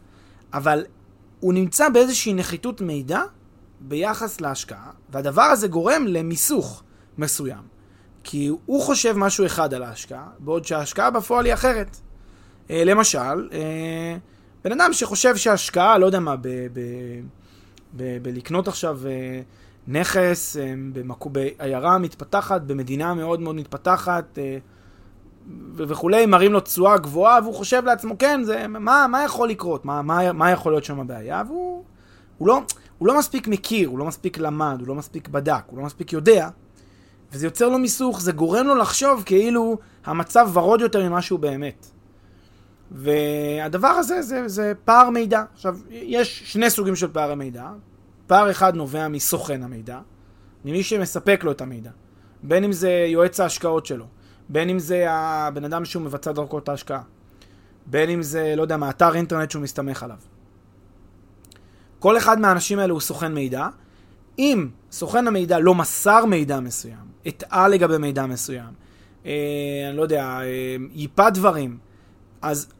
אבל 0.53 0.85
הוא 1.41 1.55
נמצא 1.55 1.89
באיזושהי 1.89 2.33
נחיתות 2.33 2.81
מידע 2.81 3.23
ביחס 3.81 4.41
להשקעה, 4.41 4.91
והדבר 5.11 5.43
הזה 5.43 5.69
גורם 5.69 6.07
למיסוך 6.07 6.83
מסוים. 7.19 7.63
כי 8.25 8.51
הוא 8.67 8.83
חושב 8.83 9.13
משהו 9.17 9.47
אחד 9.47 9.75
על 9.75 9.83
ההשקעה, 9.83 10.29
בעוד 10.39 10.65
שההשקעה 10.65 11.11
בפועל 11.11 11.45
היא 11.45 11.55
אחרת. 11.55 11.97
אה, 12.71 12.85
למשל, 12.85 13.49
בן 14.65 14.73
אדם 14.73 14.93
שחושב 14.93 15.37
שההשקעה, 15.37 15.99
לא 15.99 16.07
יודע 16.07 16.21
מה, 16.21 16.37
ב... 16.37 16.49
ב- 16.49 17.21
בלקנות 17.93 18.69
עכשיו 18.69 19.01
אה, 19.07 19.41
נכס 19.89 20.57
אה, 20.57 20.75
בעיירה 21.33 21.99
מתפתחת, 21.99 22.63
במדינה 22.63 23.15
מאוד 23.15 23.41
מאוד 23.41 23.55
מתפתחת 23.55 24.39
אה, 24.39 24.59
וכולי, 25.75 26.27
מראים 26.27 26.53
לו 26.53 26.61
תשואה 26.61 26.99
גבוהה, 26.99 27.39
והוא 27.43 27.55
חושב 27.55 27.85
לעצמו, 27.85 28.19
כן, 28.19 28.41
זה, 28.45 28.69
מה, 28.69 29.07
מה 29.11 29.25
יכול 29.25 29.49
לקרות? 29.49 29.85
מה, 29.85 30.03
מה, 30.03 30.33
מה 30.33 30.51
יכול 30.51 30.73
להיות 30.73 30.85
שם 30.85 31.01
הבעיה? 31.01 31.43
והוא 31.47 31.85
הוא 32.41 32.49
לא, 32.49 32.61
הוא 32.99 33.09
לא 33.09 33.19
מספיק 33.19 33.49
מכיר, 33.49 33.89
הוא 33.89 33.99
לא 33.99 34.05
מספיק 34.05 34.39
למד, 34.39 34.77
הוא 34.81 34.89
לא 34.89 34.95
מספיק 34.95 35.29
בדק, 35.29 35.63
הוא 35.67 35.79
לא 35.79 35.85
מספיק 35.85 36.13
יודע, 36.13 36.49
וזה 37.33 37.47
יוצר 37.47 37.69
לו 37.69 37.79
מיסוך, 37.79 38.21
זה 38.21 38.33
גורם 38.33 38.67
לו 38.67 38.75
לחשוב 38.75 39.23
כאילו 39.27 39.79
המצב 40.05 40.49
ורוד 40.53 40.81
יותר 40.81 41.09
ממה 41.09 41.23
שהוא 41.23 41.39
באמת. 41.39 41.87
והדבר 42.91 43.89
הזה 43.89 44.23
זה, 44.23 44.49
זה 44.49 44.73
פער 44.85 45.11
מידע. 45.11 45.45
עכשיו, 45.53 45.77
יש 45.91 46.43
שני 46.53 46.71
סוגים 46.71 46.97
של 46.97 47.09
פערי 47.13 47.35
מידע. 47.35 47.71
פער 48.27 48.51
אחד 48.51 48.75
נובע 48.75 49.09
מסוכן 49.09 49.63
המידע, 49.63 50.01
ממי 50.65 50.83
שמספק 50.83 51.45
לו 51.45 51.53
את 51.53 51.61
המידע. 51.61 51.91
בין 52.43 52.65
אם 52.65 52.73
זה 52.73 52.91
יועץ 53.09 53.41
ההשקעות 53.41 53.87
שלו, 53.87 54.05
בין 54.49 54.69
אם 54.69 54.79
זה 54.79 55.07
הבן 55.09 55.65
אדם 55.65 55.85
שהוא 55.85 56.03
מבצע 56.03 56.33
דרכו 56.33 56.59
את 56.59 56.69
ההשקעה, 56.69 57.03
בין 57.87 58.11
אם 58.11 58.23
זה, 58.23 58.55
לא 58.57 58.63
יודע 58.63 58.77
מה, 58.77 58.91
אתר 58.91 59.15
אינטרנט 59.15 59.51
שהוא 59.51 59.63
מסתמך 59.63 60.03
עליו. 60.03 60.17
כל 61.99 62.17
אחד 62.17 62.41
מהאנשים 62.41 62.79
האלה 62.79 62.93
הוא 62.93 63.01
סוכן 63.01 63.35
מידע. 63.35 63.69
אם 64.39 64.69
סוכן 64.93 65.27
המידע 65.27 65.59
לא 65.59 65.75
מסר 65.75 66.25
מידע 66.25 66.61
מסוים, 66.61 67.11
הטעה 67.27 67.69
לגבי 67.69 67.99
מידע 67.99 68.27
מסוים, 68.27 68.73
אה, 69.27 69.33
אני 69.89 69.97
לא 69.97 70.03
יודע, 70.03 70.25
אה, 70.25 70.77
ייפה 70.93 71.31
דברים, 71.31 71.79
אז 72.43 72.73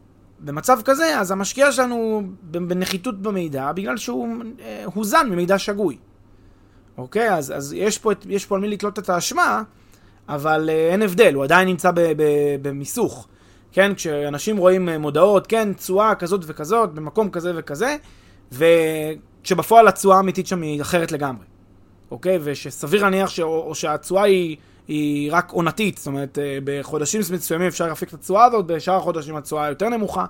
במצב 0.45 0.79
כזה, 0.85 1.21
אז 1.21 1.31
המשקיע 1.31 1.73
שלנו 1.73 2.23
בנחיתות 2.43 3.23
במידע, 3.23 3.73
בגלל 3.73 3.97
שהוא 3.97 4.29
אה, 4.61 4.83
הוזן 4.95 5.27
ממידע 5.31 5.59
שגוי. 5.59 5.97
אוקיי? 6.99 7.35
אז, 7.35 7.53
אז 7.57 7.73
יש, 7.73 7.99
פה, 7.99 8.13
יש 8.29 8.47
פה 8.47 8.55
על 8.55 8.61
מי 8.61 8.69
לתלות 8.69 8.99
את 8.99 9.09
האשמה, 9.09 9.63
אבל 10.29 10.71
אה, 10.73 10.93
אין 10.93 11.03
הבדל, 11.03 11.35
הוא 11.35 11.45
עדיין 11.45 11.69
נמצא 11.69 11.91
במיסוך. 12.63 13.29
כן? 13.73 13.93
כשאנשים 13.95 14.57
רואים 14.57 14.89
אה, 14.89 14.99
מודעות, 14.99 15.47
כן, 15.47 15.73
תשואה 15.73 16.15
כזאת 16.15 16.41
וכזאת, 16.47 16.95
במקום 16.95 17.31
כזה 17.31 17.53
וכזה, 17.57 17.97
וכשבפועל 18.53 19.89
התשואה 19.89 20.17
האמיתית 20.17 20.47
שם 20.47 20.63
היא 20.63 20.83
אחרת 20.83 21.13
לגמרי. 21.13 21.45
אוקיי? 22.11 22.39
ושסביר 22.43 23.03
להניח 23.03 23.31
ש... 23.31 23.41
או 23.41 23.75
שהתשואה 23.75 24.23
היא... 24.23 24.57
היא 24.91 25.33
רק 25.33 25.51
עונתית, 25.51 25.99
זאת 25.99 26.07
אומרת, 26.07 26.39
אה, 26.39 26.59
בחודשים 26.65 27.21
מסוימים 27.33 27.67
אפשר 27.67 27.87
להפיק 27.87 28.09
את 28.09 28.15
התשואה 28.15 28.45
הזאת, 28.45 28.67
בשאר 28.67 28.97
החודשים 28.97 29.37
התשואה 29.37 29.69
יותר 29.69 29.89
נמוכה, 29.89 30.25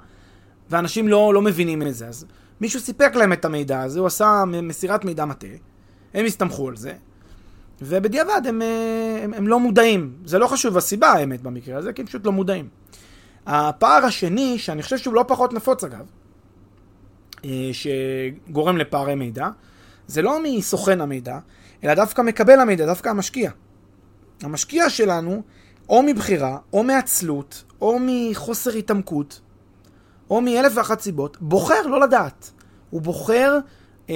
ואנשים 0.71 1.09
לא, 1.09 1.35
לא 1.35 1.43
מבינים 1.43 1.83
את 1.83 1.95
זה. 1.95 2.09
אז 2.09 2.27
מישהו 2.61 2.81
סיפק 2.81 3.15
להם 3.15 3.33
את 3.33 3.45
המידע 3.45 3.83
הזה, 3.83 4.01
הוא 4.01 4.07
עשה 4.07 4.45
מסירת 4.47 5.05
מידע 5.05 5.25
מטה, 5.25 5.47
הם 6.15 6.27
הסתמכו 6.27 6.69
על 6.69 6.77
זה, 6.77 6.93
ובדיעבד 7.83 8.43
הם, 8.49 8.63
אה, 8.63 9.21
הם, 9.23 9.35
הם 9.35 9.49
לא 9.49 9.61
מודעים. 9.61 10.13
זה 10.25 10.39
לא 10.39 10.47
חשוב 10.47 10.77
הסיבה, 10.77 11.09
האמת, 11.09 11.43
במקרה 11.43 11.79
הזה, 11.79 11.93
כי 11.93 12.03
הם 12.03 12.07
פשוט 12.07 12.27
לא 12.27 12.33
מודעים. 12.33 12.69
הפער 13.47 14.05
השני, 14.05 14.59
שאני 14.59 14.83
חושב 14.83 14.99
שהוא 14.99 15.15
לא 15.15 15.25
פחות 15.29 15.53
נפוץ 15.53 15.85
אגב, 15.85 16.07
אה, 17.45 17.71
שגורם 17.73 18.77
לפערי 18.77 19.15
מידע, 19.15 19.49
זה 20.07 20.23
לא 20.23 20.39
מסוכן 20.43 21.01
המידע, 21.01 21.39
אלא 21.85 21.95
דווקא 21.95 22.23
מקבל 22.23 22.61
המידע, 22.61 22.87
דווקא 22.87 23.09
המשקיע. 23.09 23.51
המשקיע 24.43 24.91
שלנו, 24.91 25.43
או 25.89 26.03
מבחירה, 26.03 26.59
או 26.73 26.83
מעצלות, 26.83 27.65
או 27.81 27.99
מחוסר 28.01 28.71
התעמקות, 28.71 29.41
או 30.31 30.41
מאלף 30.41 30.73
ואחת 30.77 31.01
סיבות, 31.01 31.37
בוחר 31.41 31.87
לא 31.87 32.01
לדעת. 32.01 32.51
הוא 32.91 33.03
בוחר, 33.03 33.59
אה, 34.11 34.15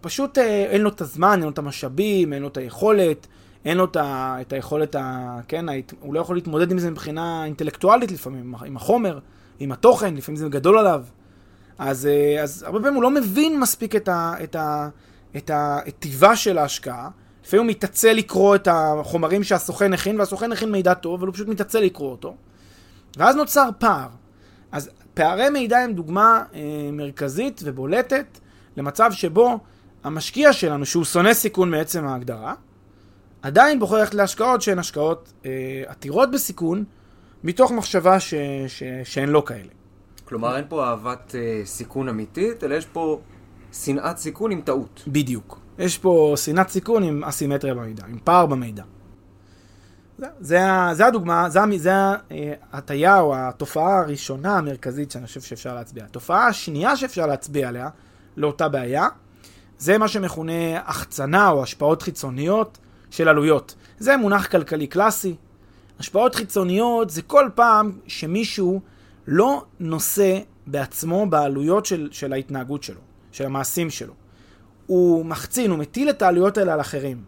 פשוט 0.00 0.38
אה, 0.38 0.64
אין 0.64 0.80
לו 0.80 0.90
את 0.90 1.00
הזמן, 1.00 1.32
אין 1.32 1.42
לו 1.42 1.48
את 1.48 1.58
המשאבים, 1.58 2.32
אין 2.32 2.42
לו 2.42 2.48
את 2.48 2.56
היכולת, 2.56 3.26
אין 3.64 3.76
לו 3.76 3.84
את, 3.84 3.96
ה, 3.96 4.36
את 4.40 4.52
היכולת, 4.52 4.94
ה, 4.94 5.38
כן, 5.48 5.68
ההת, 5.68 5.92
הוא 6.00 6.14
לא 6.14 6.20
יכול 6.20 6.36
להתמודד 6.36 6.70
עם 6.70 6.78
זה 6.78 6.90
מבחינה 6.90 7.44
אינטלקטואלית 7.44 8.12
לפעמים, 8.12 8.54
עם 8.66 8.76
החומר, 8.76 9.18
עם 9.58 9.72
התוכן, 9.72 10.14
לפעמים 10.14 10.36
זה 10.36 10.48
גדול 10.48 10.78
עליו. 10.78 11.04
אז, 11.78 12.06
אה, 12.06 12.42
אז 12.42 12.62
הרבה 12.62 12.78
פעמים 12.78 12.94
הוא 12.94 13.02
לא 13.02 13.10
מבין 13.10 13.60
מספיק 13.60 13.96
את, 13.96 14.08
ה, 14.08 14.34
את, 14.42 14.56
ה, 14.56 14.88
את, 15.36 15.50
ה, 15.50 15.78
את 15.88 15.94
טיבה 15.98 16.36
של 16.36 16.58
ההשקעה. 16.58 17.10
לפעמים 17.46 17.66
הוא 17.66 17.70
מתעצל 17.70 18.12
לקרוא 18.12 18.54
את 18.54 18.68
החומרים 18.70 19.44
שהסוכן 19.44 19.92
הכין, 19.92 20.18
והסוכן 20.18 20.52
הכין 20.52 20.72
מידע 20.72 20.94
טוב, 20.94 21.14
אבל 21.14 21.26
הוא 21.26 21.34
פשוט 21.34 21.48
מתעצל 21.48 21.80
לקרוא 21.80 22.10
אותו. 22.10 22.36
ואז 23.16 23.36
נוצר 23.36 23.68
פער. 23.78 24.08
אז 24.72 24.90
פערי 25.14 25.50
מידע 25.50 25.78
הם 25.78 25.92
דוגמה 25.92 26.44
אה, 26.54 26.60
מרכזית 26.92 27.60
ובולטת 27.64 28.38
למצב 28.76 29.12
שבו 29.12 29.58
המשקיע 30.04 30.52
שלנו, 30.52 30.86
שהוא 30.86 31.04
שונא 31.04 31.34
סיכון 31.34 31.70
מעצם 31.70 32.06
ההגדרה, 32.06 32.54
עדיין 33.42 33.78
בוחר 33.78 33.96
ללכת 33.96 34.14
להשקעות 34.14 34.62
שהן 34.62 34.78
השקעות 34.78 35.32
אה, 35.46 35.82
עתירות 35.86 36.30
בסיכון, 36.30 36.84
מתוך 37.44 37.72
מחשבה 37.72 38.20
ש, 38.20 38.34
ש, 38.68 38.82
שהן 39.04 39.28
לא 39.28 39.42
כאלה. 39.46 39.70
כלומר, 40.24 40.56
אין 40.56 40.64
פה 40.68 40.84
אהבת 40.84 41.34
אה, 41.34 41.60
סיכון 41.64 42.08
אמיתית, 42.08 42.64
אלא 42.64 42.74
יש 42.74 42.86
פה 42.86 43.20
שנאת 43.72 44.18
סיכון 44.18 44.50
עם 44.50 44.60
טעות. 44.60 45.04
בדיוק. 45.08 45.60
יש 45.78 45.98
פה 45.98 46.34
שנאת 46.36 46.68
סיכון 46.68 47.02
עם 47.02 47.24
אסימטריה 47.24 47.74
במידע, 47.74 48.04
עם 48.08 48.18
פער 48.24 48.46
במידע. 48.46 48.82
זה, 50.40 50.60
זה, 50.92 51.06
הדוגמה, 51.06 51.48
זה, 51.50 51.60
זה 51.76 51.92
ההטייה 52.72 53.20
או 53.20 53.36
התופעה 53.36 53.98
הראשונה 53.98 54.58
המרכזית 54.58 55.10
שאני 55.10 55.26
חושב 55.26 55.40
שאפשר 55.40 55.74
להצביע. 55.74 56.04
התופעה 56.04 56.46
השנייה 56.46 56.96
שאפשר 56.96 57.26
להצביע 57.26 57.68
עליה, 57.68 57.88
לאותה 58.36 58.68
בעיה, 58.68 59.08
זה 59.78 59.98
מה 59.98 60.08
שמכונה 60.08 60.80
החצנה 60.84 61.48
או 61.50 61.62
השפעות 61.62 62.02
חיצוניות 62.02 62.78
של 63.10 63.28
עלויות. 63.28 63.74
זה 63.98 64.16
מונח 64.16 64.46
כלכלי 64.46 64.86
קלאסי. 64.86 65.34
השפעות 65.98 66.34
חיצוניות 66.34 67.10
זה 67.10 67.22
כל 67.22 67.48
פעם 67.54 67.92
שמישהו 68.06 68.80
לא 69.26 69.64
נושא 69.80 70.38
בעצמו 70.66 71.26
בעלויות 71.26 71.86
של, 71.86 72.08
של 72.12 72.32
ההתנהגות 72.32 72.82
שלו, 72.82 73.00
של 73.36 73.46
המעשים 73.46 73.90
שלו. 73.90 74.12
הוא 74.86 75.26
מחצין, 75.26 75.70
הוא 75.70 75.78
מטיל 75.78 76.10
את 76.10 76.22
העלויות 76.22 76.58
האלה 76.58 76.72
על 76.74 76.80
אחרים. 76.80 77.22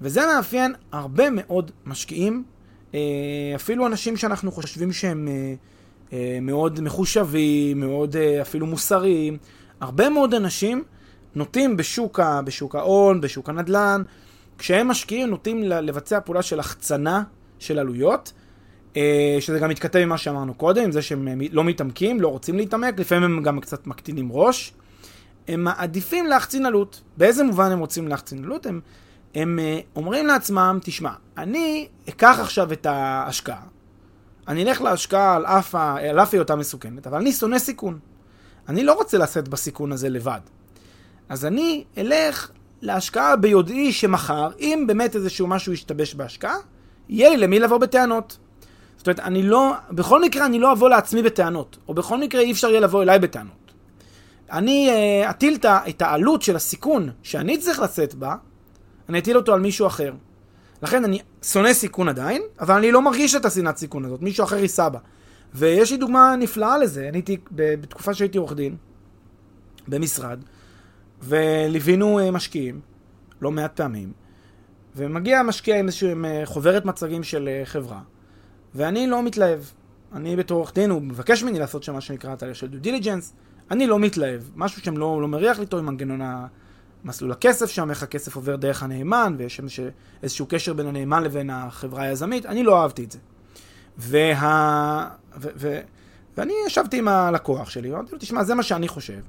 וזה 0.00 0.20
מאפיין 0.26 0.74
הרבה 0.92 1.30
מאוד 1.30 1.70
משקיעים, 1.86 2.44
אה, 2.94 3.00
אפילו 3.54 3.86
אנשים 3.86 4.16
שאנחנו 4.16 4.52
חושבים 4.52 4.92
שהם 4.92 5.28
אה, 5.28 5.54
אה, 6.12 6.38
מאוד 6.42 6.80
מחושבים, 6.80 7.80
מאוד 7.80 8.16
אפילו 8.16 8.66
מוסריים. 8.66 9.36
הרבה 9.80 10.08
מאוד 10.08 10.34
אנשים 10.34 10.84
נוטים 11.34 11.76
בשוק, 11.76 12.20
ההון, 12.74 13.20
בשוק 13.20 13.48
הנדל"ן, 13.48 14.02
כשהם 14.58 14.88
משקיעים 14.88 15.30
נוטים 15.30 15.62
לבצע 15.62 16.20
פעולה 16.20 16.42
של 16.42 16.60
החצנה 16.60 17.22
של 17.58 17.78
עלויות, 17.78 18.32
שזה 19.40 19.58
גם 19.58 19.70
מתכתב 19.70 19.98
עם 19.98 20.08
מה 20.08 20.18
שאמרנו 20.18 20.54
קודם, 20.54 20.84
עם 20.84 20.92
זה 20.92 21.02
שהם 21.02 21.28
לא 21.52 21.64
מתעמקים, 21.64 22.20
לא 22.20 22.28
רוצים 22.28 22.56
להתעמק, 22.56 23.00
לפעמים 23.00 23.24
הם 23.24 23.42
גם 23.42 23.60
קצת 23.60 23.86
מקטינים 23.86 24.32
ראש. 24.32 24.72
הם 25.48 25.64
מעדיפים 25.64 26.26
להחצין 26.26 26.66
עלות. 26.66 27.00
באיזה 27.16 27.44
מובן 27.44 27.70
הם 27.72 27.78
רוצים 27.78 28.08
להחצין 28.08 28.44
עלות? 28.44 28.66
הם 28.66 28.80
הם 29.34 29.58
אה, 29.58 29.80
אומרים 29.96 30.26
לעצמם, 30.26 30.78
תשמע, 30.82 31.12
אני 31.38 31.88
אקח 32.08 32.38
עכשיו 32.40 32.72
את 32.72 32.86
ההשקעה, 32.86 33.62
אני 34.48 34.62
אלך 34.62 34.80
להשקעה 34.80 35.36
על 35.36 35.46
אף, 35.46 35.74
על 35.74 36.20
אף 36.20 36.34
היותה 36.34 36.56
מסוכנת, 36.56 37.06
אבל 37.06 37.18
אני 37.18 37.32
שונא 37.32 37.58
סיכון. 37.58 37.98
אני 38.68 38.84
לא 38.84 38.92
רוצה 38.92 39.18
לשאת 39.18 39.48
בסיכון 39.48 39.92
הזה 39.92 40.08
לבד. 40.08 40.40
אז 41.28 41.44
אני 41.44 41.84
אלך 41.98 42.50
להשקעה 42.82 43.36
ביודעי 43.36 43.92
שמחר, 43.92 44.50
אם 44.60 44.84
באמת 44.86 45.16
איזשהו 45.16 45.46
משהו 45.46 45.72
ישתבש 45.72 46.14
בהשקעה, 46.14 46.56
יהיה 47.08 47.30
לי 47.30 47.36
למי 47.36 47.58
לבוא 47.58 47.78
בטענות. 47.78 48.38
זאת 48.96 49.06
אומרת, 49.06 49.20
אני 49.20 49.42
לא, 49.42 49.72
בכל 49.90 50.22
מקרה 50.22 50.46
אני 50.46 50.58
לא 50.58 50.72
אבוא 50.72 50.88
לעצמי 50.88 51.22
בטענות, 51.22 51.78
או 51.88 51.94
בכל 51.94 52.18
מקרה 52.18 52.40
אי 52.40 52.52
אפשר 52.52 52.70
יהיה 52.70 52.80
לבוא 52.80 53.02
אליי 53.02 53.18
בטענות. 53.18 53.59
אני 54.50 54.90
uh, 54.90 55.30
אטיל 55.30 55.58
את 55.64 56.02
העלות 56.02 56.42
של 56.42 56.56
הסיכון 56.56 57.10
שאני 57.22 57.58
צריך 57.58 57.80
לשאת 57.80 58.14
בה, 58.14 58.36
אני 59.08 59.18
אטיל 59.18 59.36
אותו 59.36 59.54
על 59.54 59.60
מישהו 59.60 59.86
אחר. 59.86 60.12
לכן 60.82 61.04
אני 61.04 61.18
שונא 61.42 61.72
סיכון 61.72 62.08
עדיין, 62.08 62.42
אבל 62.60 62.74
אני 62.74 62.92
לא 62.92 63.02
מרגיש 63.02 63.34
את 63.34 63.44
השנאת 63.44 63.76
סיכון 63.76 64.04
הזאת, 64.04 64.22
מישהו 64.22 64.44
אחר 64.44 64.56
יישא 64.56 64.88
בה. 64.88 64.98
ויש 65.54 65.90
לי 65.90 65.96
דוגמה 65.96 66.36
נפלאה 66.38 66.78
לזה, 66.78 67.08
אני 67.08 67.18
הייתי, 67.18 67.36
בתקופה 67.50 68.14
שהייתי 68.14 68.38
עורך 68.38 68.52
דין, 68.52 68.76
במשרד, 69.88 70.38
וליווינו 71.22 72.18
אה, 72.18 72.30
משקיעים, 72.30 72.80
לא 73.40 73.50
מעט 73.50 73.76
פעמים, 73.76 74.12
ומגיע 74.96 75.42
משקיע 75.42 75.78
עם 75.78 75.86
איזשהו 75.86 76.10
עם 76.10 76.24
אה, 76.24 76.42
חוברת 76.44 76.84
מצגים 76.84 77.22
של 77.22 77.48
אה, 77.48 77.62
חברה, 77.64 78.00
ואני 78.74 79.06
לא 79.06 79.22
מתלהב. 79.22 79.60
אני 80.12 80.36
בתור 80.36 80.58
עורך 80.58 80.74
דין, 80.74 80.90
הוא 80.90 81.02
מבקש 81.02 81.42
ממני 81.42 81.58
לעשות 81.58 81.82
שם 81.82 81.94
מה 81.94 82.00
שנקרא 82.00 82.34
תהליך 82.34 82.56
של 82.56 82.66
due 82.66 82.78
diligence, 82.78 83.32
אני 83.70 83.86
לא 83.86 83.98
מתלהב. 83.98 84.42
משהו 84.56 84.82
שם 84.82 84.96
לא, 84.96 85.22
לא 85.22 85.28
מריח 85.28 85.58
לי 85.58 85.66
טוב 85.66 85.80
עם 85.80 85.86
מנגנון 85.86 86.20
מסלול 87.04 87.32
הכסף 87.32 87.70
שם, 87.70 87.90
איך 87.90 88.02
הכסף 88.02 88.36
עובר 88.36 88.56
דרך 88.56 88.82
הנאמן, 88.82 89.34
ויש 89.38 89.60
איזשהו 90.22 90.46
קשר 90.46 90.72
בין 90.72 90.86
הנאמן 90.86 91.22
לבין 91.22 91.50
החברה 91.50 92.02
היזמית, 92.02 92.46
אני 92.46 92.62
לא 92.62 92.82
אהבתי 92.82 93.04
את 93.04 93.12
זה. 93.12 93.18
וה... 93.98 95.08
ו... 95.40 95.48
ו... 95.56 95.80
ואני 96.36 96.52
ישבתי 96.66 96.98
עם 96.98 97.08
הלקוח 97.08 97.70
שלי, 97.70 97.90
ואמרתי 97.92 98.12
לו, 98.12 98.18
תשמע, 98.18 98.44
זה 98.44 98.54
מה 98.54 98.62
שאני 98.62 98.88
חושב. 98.88 99.20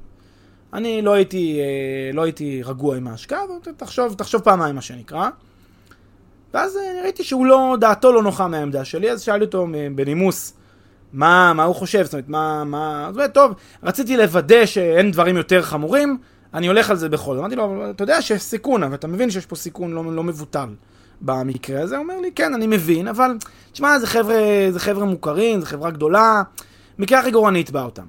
אני 0.73 1.01
לא 1.01 1.13
הייתי, 1.13 1.59
אה, 1.59 2.13
לא 2.13 2.21
הייתי 2.21 2.63
רגוע 2.63 2.97
עם 2.97 3.07
ההשקעה, 3.07 3.41
תחשוב, 3.77 4.13
תחשוב 4.13 4.41
פעמיים, 4.41 4.75
מה 4.75 4.81
שנקרא. 4.81 5.29
ואז 6.53 6.77
אה, 6.77 7.01
ראיתי 7.03 7.23
שהוא 7.23 7.45
לא, 7.45 7.77
דעתו 7.79 8.11
לא 8.11 8.23
נוחה 8.23 8.47
מהעמדה 8.47 8.85
שלי, 8.85 9.11
אז 9.11 9.21
שאלתי 9.21 9.45
אותו 9.45 9.67
בנימוס, 9.95 10.53
מה, 11.13 11.53
מה 11.53 11.63
הוא 11.63 11.75
חושב, 11.75 12.03
זאת 12.03 12.13
אומרת, 12.13 12.29
מה, 12.29 12.63
מה, 12.63 13.07
זאת 13.09 13.15
אומרת, 13.15 13.33
טוב, 13.33 13.53
רציתי 13.83 14.17
לוודא 14.17 14.65
שאין 14.65 15.11
דברים 15.11 15.37
יותר 15.37 15.61
חמורים, 15.61 16.17
אני 16.53 16.67
הולך 16.67 16.89
על 16.89 16.95
זה 16.95 17.09
בכל 17.09 17.35
זאת. 17.35 17.39
אמרתי 17.41 17.55
לו, 17.55 17.89
אתה 17.89 18.03
יודע 18.03 18.21
שיש 18.21 18.41
סיכון, 18.41 18.83
אבל 18.83 18.95
אתה 18.95 19.07
מבין 19.07 19.31
שיש 19.31 19.45
פה 19.45 19.55
סיכון 19.55 19.91
לא, 19.93 20.15
לא 20.15 20.23
מבוטל 20.23 20.69
במקרה 21.21 21.81
הזה? 21.81 21.95
הוא 21.95 22.03
אומר 22.03 22.19
לי, 22.19 22.31
כן, 22.31 22.53
אני 22.53 22.67
מבין, 22.67 23.07
אבל, 23.07 23.31
תשמע, 23.71 23.99
זה 23.99 24.07
חבר'ה, 24.07 24.67
זה 24.69 24.79
חבר'ה 24.79 25.05
מוכרים, 25.05 25.59
זו 25.59 25.65
חברה 25.65 25.91
גדולה, 25.91 26.43
מקרה 26.99 27.19
הכי 27.19 27.31
גרוע 27.31 27.49
אני 27.49 27.61
אתבע 27.61 27.83
אותם. 27.83 28.05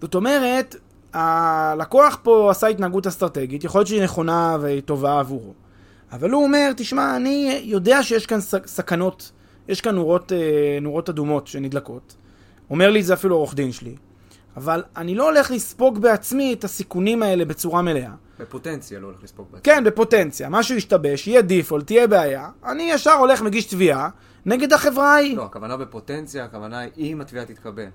זאת 0.00 0.14
אומרת, 0.14 0.76
הלקוח 1.12 2.18
פה 2.22 2.50
עשה 2.50 2.66
התנהגות 2.66 3.06
אסטרטגית, 3.06 3.64
יכול 3.64 3.78
להיות 3.78 3.88
שהיא 3.88 4.02
נכונה 4.02 4.56
והיא 4.60 4.82
טובה 4.82 5.18
עבורו. 5.18 5.52
אבל 6.12 6.30
הוא 6.30 6.44
אומר, 6.44 6.72
תשמע, 6.76 7.16
אני 7.16 7.60
יודע 7.64 8.02
שיש 8.02 8.26
כאן 8.26 8.38
סכנות, 8.66 9.32
יש 9.70 9.80
כאן 9.80 9.94
נורות, 9.94 10.32
אה, 10.32 10.78
נורות 10.82 11.08
אדומות 11.08 11.46
שנדלקות. 11.46 12.14
אומר 12.70 12.90
לי 12.90 13.00
את 13.00 13.04
זה 13.04 13.14
אפילו 13.14 13.36
עורך 13.36 13.54
דין 13.54 13.72
שלי. 13.72 13.94
אבל 14.56 14.82
אני 14.96 15.14
לא 15.14 15.30
הולך 15.30 15.50
לספוג 15.50 15.98
בעצמי 15.98 16.52
את 16.52 16.64
הסיכונים 16.64 17.22
האלה 17.22 17.44
בצורה 17.44 17.82
מלאה. 17.82 18.12
בפוטנציה 18.40 19.00
לא 19.00 19.06
הולך 19.06 19.22
לספוג 19.22 19.46
בעצמי. 19.50 19.74
כן, 19.74 19.84
בפוטנציה. 19.84 20.48
משהו 20.48 20.76
ישתבש, 20.76 21.26
יהיה 21.26 21.42
דיפולט, 21.42 21.86
תהיה 21.86 22.06
בעיה. 22.06 22.48
אני 22.64 22.82
ישר 22.82 23.12
הולך, 23.12 23.42
מגיש 23.42 23.64
תביעה 23.64 24.08
נגד 24.46 24.72
החברה 24.72 25.14
ההיא. 25.14 25.36
לא, 25.36 25.44
הכוונה 25.44 25.76
בפוטנציה, 25.76 26.44
הכוונה 26.44 26.78
היא 26.78 27.12
אם 27.12 27.20
התביעה 27.20 27.44
תתקבל. 27.44 27.86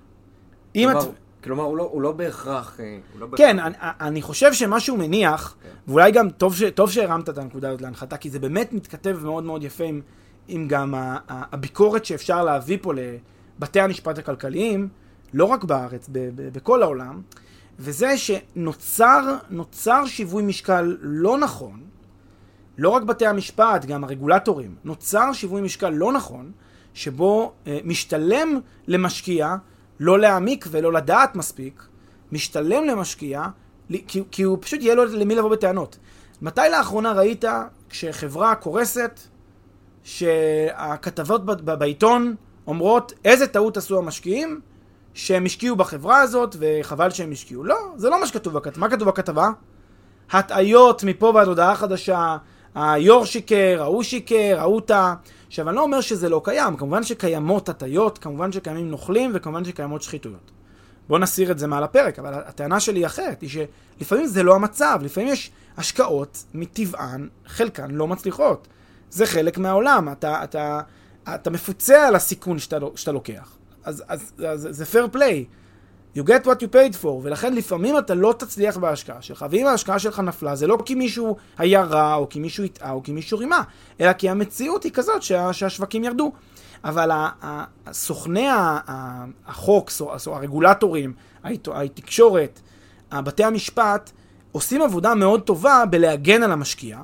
אם 0.74 0.88
כלומר, 0.92 0.98
הת... 0.98 1.14
כלומר, 1.44 1.64
הוא 1.64 1.76
לא, 1.76 1.88
הוא 1.92 2.02
לא 2.02 2.12
בהכרח... 2.12 2.80
אה, 2.80 2.98
הוא 3.12 3.20
לא 3.20 3.26
כן, 3.36 3.56
בהכרח... 3.56 3.74
אני, 3.82 3.90
אני 4.00 4.22
חושב 4.22 4.52
שמה 4.52 4.80
שהוא 4.80 4.98
מניח, 4.98 5.56
כן. 5.62 5.68
ואולי 5.90 6.10
גם 6.10 6.30
טוב, 6.30 6.56
ש, 6.56 6.62
טוב 6.62 6.90
שהרמת 6.90 7.28
את 7.28 7.38
הנקודה 7.38 7.68
הזאת 7.68 7.82
להנחתה, 7.82 8.16
כי 8.16 8.30
זה 8.30 8.38
באמת 8.38 8.72
מתכתב 8.72 9.18
מאוד 9.22 9.44
מאוד 9.44 9.62
יפה 9.64 9.84
עם, 9.84 10.00
עם 10.48 10.68
גם 10.68 10.94
הביקורת 11.28 12.04
שאפשר 12.04 12.44
להביא 12.44 12.78
פה 12.82 12.92
לבתי 13.58 13.80
המשפט 13.80 14.18
הכלכליים. 14.18 14.88
לא 15.34 15.44
רק 15.44 15.64
בארץ, 15.64 16.10
בכל 16.36 16.82
העולם, 16.82 17.22
וזה 17.78 18.16
שנוצר 18.16 20.06
שיווי 20.06 20.42
משקל 20.42 20.96
לא 21.00 21.38
נכון, 21.38 21.80
לא 22.78 22.88
רק 22.88 23.02
בתי 23.02 23.26
המשפט, 23.26 23.84
גם 23.84 24.04
הרגולטורים, 24.04 24.74
נוצר 24.84 25.32
שיווי 25.32 25.60
משקל 25.60 25.90
לא 25.90 26.12
נכון, 26.12 26.52
שבו 26.94 27.52
אה, 27.66 27.78
משתלם 27.84 28.60
למשקיע 28.86 29.56
לא 30.00 30.18
להעמיק 30.18 30.66
ולא 30.70 30.92
לדעת 30.92 31.36
מספיק, 31.36 31.82
משתלם 32.32 32.84
למשקיע, 32.84 33.44
כי, 34.06 34.22
כי 34.30 34.42
הוא 34.42 34.58
פשוט 34.60 34.80
יהיה 34.80 34.94
לו 34.94 35.04
למי 35.04 35.34
לבוא 35.34 35.50
בטענות. 35.50 35.98
מתי 36.42 36.60
לאחרונה 36.70 37.12
ראית 37.12 37.44
כשחברה 37.88 38.54
קורסת, 38.54 39.20
שהכתבות 40.06 41.44
בעיתון 41.64 42.34
אומרות 42.66 43.12
איזה 43.24 43.46
טעות 43.46 43.76
עשו 43.76 43.98
המשקיעים, 43.98 44.60
שהם 45.14 45.44
השקיעו 45.44 45.76
בחברה 45.76 46.20
הזאת, 46.20 46.56
וחבל 46.58 47.10
שהם 47.10 47.32
השקיעו. 47.32 47.64
לא, 47.64 47.76
זה 47.96 48.10
לא 48.10 48.20
מה 48.20 48.26
שכתוב 48.26 48.54
בכתבה. 48.54 48.80
מה 48.80 48.90
כתוב 48.90 49.08
בכתבה? 49.08 49.48
הטעיות 50.30 51.04
מפה 51.04 51.32
ועד 51.34 51.48
הודעה 51.48 51.76
חדשה, 51.76 52.36
היו"ר 52.74 53.24
שיקר, 53.24 53.76
ההוא 53.80 54.02
שיקר, 54.02 54.56
ההוא 54.58 54.80
טעה. 54.80 55.14
עכשיו, 55.46 55.68
אני 55.68 55.76
לא 55.76 55.82
אומר 55.82 56.00
שזה 56.00 56.28
לא 56.28 56.40
קיים, 56.44 56.76
כמובן 56.76 57.02
שקיימות 57.02 57.68
הטעיות, 57.68 58.18
כמובן 58.18 58.52
שקיימים 58.52 58.90
נוכלים, 58.90 59.30
וכמובן 59.34 59.64
שקיימות 59.64 60.02
שחיתויות. 60.02 60.50
בואו 61.08 61.18
נסיר 61.18 61.50
את 61.50 61.58
זה 61.58 61.66
מעל 61.66 61.84
הפרק, 61.84 62.18
אבל 62.18 62.34
הטענה 62.34 62.80
שלי 62.80 63.00
היא 63.00 63.06
אחרת, 63.06 63.40
היא 63.40 63.50
שלפעמים 63.50 64.26
זה 64.26 64.42
לא 64.42 64.54
המצב, 64.54 65.00
לפעמים 65.02 65.28
יש 65.28 65.50
השקעות 65.76 66.44
מטבען, 66.54 67.28
חלקן 67.46 67.90
לא 67.90 68.08
מצליחות. 68.08 68.68
זה 69.16 69.26
חלק 69.26 69.58
מהעולם, 69.58 70.08
אתה, 70.12 70.44
אתה, 70.44 70.80
אתה 71.34 71.50
מפוצה 71.50 72.08
על 72.08 72.14
הסיכון 72.14 72.58
שאתה, 72.58 72.76
שאתה 72.96 73.12
לוקח. 73.12 73.56
אז, 73.84 74.04
אז, 74.08 74.32
אז 74.48 74.68
זה 74.70 74.84
fair 74.84 75.16
play. 75.16 75.44
You 76.16 76.22
get 76.22 76.46
what 76.46 76.60
you 76.60 76.74
paid 76.74 77.02
for, 77.02 77.06
ולכן 77.22 77.54
לפעמים 77.54 77.98
אתה 77.98 78.14
לא 78.14 78.34
תצליח 78.38 78.76
בהשקעה 78.76 79.22
שלך, 79.22 79.46
ואם 79.50 79.66
ההשקעה 79.66 79.98
שלך 79.98 80.20
נפלה, 80.20 80.56
זה 80.56 80.66
לא 80.66 80.78
כי 80.84 80.94
מישהו 80.94 81.36
היה 81.58 81.82
רע, 81.82 82.14
או 82.14 82.28
כי 82.28 82.40
מישהו 82.40 82.64
הטעה, 82.64 82.90
או 82.90 83.02
כי 83.02 83.12
מישהו 83.12 83.38
רימה, 83.38 83.62
אלא 84.00 84.12
כי 84.12 84.28
המציאות 84.28 84.84
היא 84.84 84.92
כזאת 84.92 85.22
שה, 85.22 85.52
שהשווקים 85.52 86.04
ירדו. 86.04 86.32
אבל 86.84 87.10
סוכני 87.92 88.46
החוק, 89.46 89.90
הרגולטורים, 90.26 91.12
התקשורת, 91.44 92.60
בתי 93.12 93.44
המשפט, 93.44 94.10
עושים 94.52 94.82
עבודה 94.82 95.14
מאוד 95.14 95.40
טובה 95.40 95.84
בלהגן 95.90 96.42
על 96.42 96.52
המשקיע, 96.52 96.98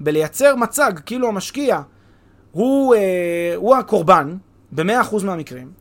בלייצר 0.00 0.56
מצג 0.56 0.92
כאילו 1.06 1.28
המשקיע 1.28 1.80
הוא, 2.52 2.94
אה, 2.94 3.52
הוא 3.56 3.76
הקורבן, 3.76 4.36
ב-100% 4.72 5.24
מהמקרים, 5.24 5.72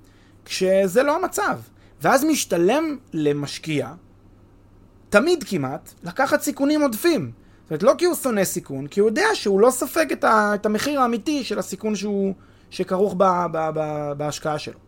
כשזה 0.46 1.04
לא 1.04 1.16
המצב. 1.16 1.60
ואז 2.02 2.24
משתלם 2.24 2.98
למשקיע, 3.14 3.90
תמיד 5.10 5.44
כמעט, 5.44 5.94
לקחת 6.04 6.42
סיכונים 6.42 6.82
עודפים. 6.82 7.32
זאת 7.64 7.72
אומרת, 7.72 7.84
לא 7.84 7.94
כי 7.98 8.06
הוא 8.06 8.16
שונא 8.16 8.44
סיכון, 8.44 8.88
כי 8.88 9.00
הוא 9.00 9.10
יודע 9.10 9.28
שהוא 9.34 9.60
לא 9.60 9.70
ספג 9.70 10.12
את, 10.12 10.24
ה, 10.24 10.52
את 10.56 10.66
המחיר 10.66 11.02
האמיתי 11.02 11.44
של 11.44 11.60
הסיכון 11.60 11.96
שהוא, 11.96 12.34
שכרוך 12.70 13.14
ב, 13.18 13.24
ב, 13.52 13.70
ב, 13.74 14.12
בהשקעה 14.18 14.60
שלו. 14.60 14.80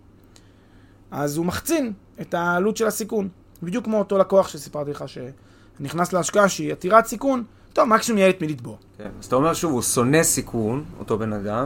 אז 1.11 1.37
הוא 1.37 1.45
מחצין 1.45 1.93
את 2.21 2.33
העלות 2.33 2.77
של 2.77 2.87
הסיכון. 2.87 3.29
בדיוק 3.63 3.85
כמו 3.85 3.99
אותו 3.99 4.17
לקוח 4.17 4.47
שסיפרתי 4.47 4.91
לך 4.91 5.03
שנכנס 5.07 6.13
להשקעה 6.13 6.49
שהיא 6.49 6.71
עתירת 6.71 7.05
סיכון, 7.05 7.43
טוב, 7.73 7.89
מקסימום 7.89 8.19
יהיה 8.19 8.29
את 8.29 8.41
מי 8.41 8.47
לתבוע. 8.47 8.75
כן, 8.97 9.09
אז 9.19 9.25
אתה 9.25 9.35
אומר 9.35 9.53
שוב, 9.53 9.71
הוא 9.71 9.81
שונא 9.81 10.23
סיכון, 10.23 10.85
אותו 10.99 11.17
בן 11.17 11.33
אדם, 11.33 11.65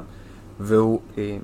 והוא 0.60 1.02
אה, 1.18 1.38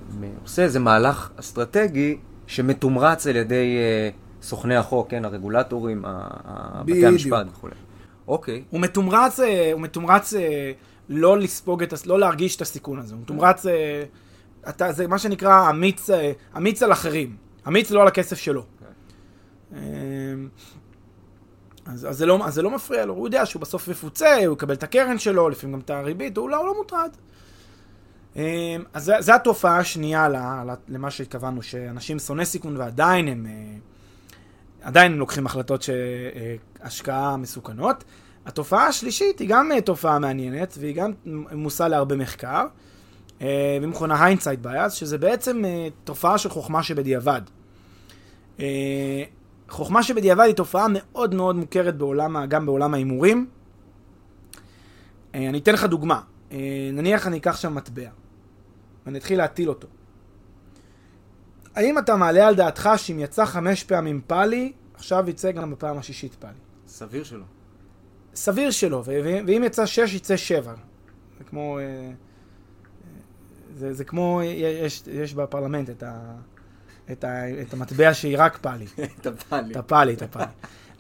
עושה 0.44 0.64
איזה 0.64 0.80
מהלך 0.80 1.30
אסטרטגי 1.40 2.18
שמתומרץ 2.48 3.28
על 3.28 3.36
ידי 3.36 3.78
אה, 3.78 4.10
סוכני 4.42 4.76
החוק, 4.76 5.10
כן, 5.10 5.26
הרגולטורים, 5.26 6.06
בתי 6.86 7.06
המשפט 7.06 7.46
וכולי. 7.52 7.74
אוקיי. 8.28 8.64
הוא 8.70 8.80
מתומרץ, 8.82 9.40
אה, 9.40 9.74
הוא 9.74 9.82
מתומרץ 9.82 10.34
אה, 10.34 10.72
לא 11.10 11.38
לספוג 11.38 11.84
את, 11.84 11.94
לא 12.06 12.20
להרגיש 12.20 12.56
את 12.56 12.62
הסיכון 12.62 13.00
הזה. 13.00 13.14
הוא 13.14 13.22
מתומרץ, 13.22 13.66
אה, 13.66 14.04
אתה, 14.70 14.92
זה 14.92 15.08
מה 15.08 15.20
שנקרא 15.20 15.70
אמיץ, 15.70 16.10
אמיץ 16.58 16.84
על 16.84 16.92
אחרים. 16.92 17.36
אמיץ 17.68 17.92
לא 17.92 18.02
על 18.02 18.08
הכסף 18.08 18.38
שלו. 18.38 18.62
Okay. 18.62 19.76
אז, 21.88 22.08
אז, 22.10 22.18
זה 22.18 22.26
לא, 22.26 22.40
אז 22.46 22.54
זה 22.54 22.62
לא 22.62 22.72
מפריע 22.72 23.06
לו, 23.06 23.14
הוא 23.14 23.28
יודע 23.28 23.46
שהוא 23.46 23.62
בסוף 23.62 23.88
יפוצה, 23.88 24.46
הוא 24.46 24.54
יקבל 24.54 24.74
את 24.74 24.84
הקרן 24.84 25.20
שלו, 25.20 25.50
לפעמים 25.50 25.74
גם 25.74 25.80
את 25.80 25.90
הריבית, 25.90 26.38
הוא 26.38 26.50
לא, 26.50 26.58
הוא 26.58 26.68
לא 26.68 26.76
מוטרד. 26.78 27.10
אז 28.94 29.12
זו 29.20 29.34
התופעה 29.34 29.78
השנייה 29.78 30.28
למה 30.88 31.12
שהתכוונו, 31.12 31.62
שאנשים 31.62 32.20
שונאי 32.20 32.46
סיכון 32.46 32.78
ועדיין 32.78 33.28
הם 33.28 33.46
עדיין 34.82 35.12
הם 35.12 35.20
לוקחים 35.20 35.46
החלטות 35.46 35.82
שהשקעה 35.82 37.38
מסוכנות. 37.38 38.04
התופעה 38.46 38.88
השלישית 38.88 39.40
היא 39.40 39.50
גם 39.50 39.72
אה, 39.72 39.82
תופעה 39.82 40.20
מעניינת, 40.20 40.78
והיא 40.80 40.96
גם 40.96 41.12
מושא 41.52 41.84
להרבה 41.84 42.16
מחקר, 42.16 42.66
אה, 43.42 43.78
והיא 43.80 43.90
מכונה 43.90 44.28
בייס, 44.62 44.94
שזה 44.94 45.18
בעצם 45.18 45.66
אה, 45.66 45.88
תופעה 46.04 46.38
של 46.38 46.50
חוכמה 46.50 46.84
שבדיעבד. 46.84 47.42
חוכמה 49.70 50.04
שבדיעבד 50.04 50.44
היא 50.44 50.56
תופעה 50.56 50.88
מאוד 50.90 51.36
מאוד 51.36 51.56
מוכרת 51.56 51.98
בעולם, 51.98 52.46
גם 52.46 52.66
בעולם 52.66 52.94
ההימורים. 52.94 53.48
אני 55.34 55.58
אתן 55.58 55.74
לך 55.74 55.84
דוגמה. 55.84 56.22
נניח 56.94 57.28
אני 57.28 57.38
אקח 57.38 57.58
שם 57.58 57.76
מטבע, 57.76 58.10
ואני 59.06 59.18
אתחיל 59.18 59.38
להטיל 59.38 59.70
אותו. 59.70 59.88
האם 61.76 61.98
אתה 61.98 62.16
מעלה 62.16 62.48
על 62.48 62.56
דעתך 62.56 62.90
שאם 62.98 63.20
יצא 63.20 63.46
חמש 63.46 63.84
פעמים 63.84 64.22
פאלי, 64.28 64.74
עכשיו 64.94 65.30
יצא 65.30 65.52
גם 65.52 65.72
בפעם 65.72 65.98
השישית 65.98 66.36
פאלי? 66.36 66.54
סביר 66.88 67.24
שלא. 67.24 67.46
סביר 68.36 68.72
שלא, 68.72 69.04
ואם 69.06 69.64
יצא 69.66 69.86
שש, 69.86 70.14
יצא 70.14 70.38
שבע. 70.38 70.74
זה 71.38 71.44
כמו... 71.44 71.80
אה, 71.80 72.12
זה, 73.76 73.94
זה 73.94 74.06
כמו, 74.06 74.42
יש, 74.44 75.04
יש 75.12 75.34
בפרלמנט 75.34 75.90
את, 75.90 76.04
ה, 76.04 76.36
את, 77.12 77.24
ה, 77.24 77.62
את 77.62 77.74
המטבע 77.74 78.14
שהיא 78.14 78.36
רק 78.40 78.58
פאלי. 78.58 78.86
את 79.22 79.28
הפאלי. 79.28 79.72
את 79.72 79.78
הפאלי, 79.78 80.14
את 80.14 80.22
הפאלי. 80.22 80.46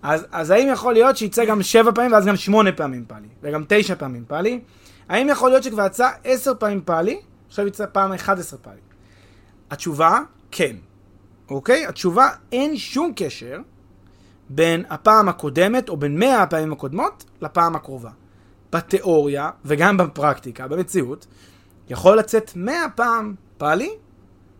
אז, 0.01 0.25
אז 0.31 0.49
האם 0.49 0.67
יכול 0.71 0.93
להיות 0.93 1.17
שיצא 1.17 1.45
גם 1.45 1.63
שבע 1.63 1.91
פעמים 1.95 2.11
ואז 2.11 2.25
גם 2.25 2.35
שמונה 2.35 2.71
פעמים 2.71 3.05
פאלי, 3.07 3.27
וגם 3.43 3.63
תשע 3.67 3.95
פעמים 3.95 4.23
פאלי? 4.27 4.59
האם 5.09 5.29
יכול 5.29 5.49
להיות 5.49 5.63
שכבר 5.63 5.85
יצא 5.85 6.09
עשר 6.23 6.51
פעמים 6.59 6.81
פאלי, 6.81 7.19
עכשיו 7.47 7.67
יצא 7.67 7.85
פעם 7.91 8.13
אחד 8.13 8.39
עשר 8.39 8.57
פאלי? 8.57 8.79
התשובה, 9.71 10.19
כן. 10.51 10.75
אוקיי? 11.49 11.85
התשובה, 11.85 12.29
אין 12.51 12.77
שום 12.77 13.11
קשר 13.15 13.59
בין 14.49 14.83
הפעם 14.89 15.29
הקודמת, 15.29 15.89
או 15.89 15.97
בין 15.97 16.19
מאה 16.19 16.43
הפעמים 16.43 16.73
הקודמות, 16.73 17.23
לפעם 17.41 17.75
הקרובה. 17.75 18.09
בתיאוריה, 18.71 19.49
וגם 19.65 19.97
בפרקטיקה, 19.97 20.67
במציאות, 20.67 21.27
יכול 21.89 22.17
לצאת 22.17 22.51
מאה 22.55 22.85
פעם 22.95 23.35
פאלי, 23.57 23.89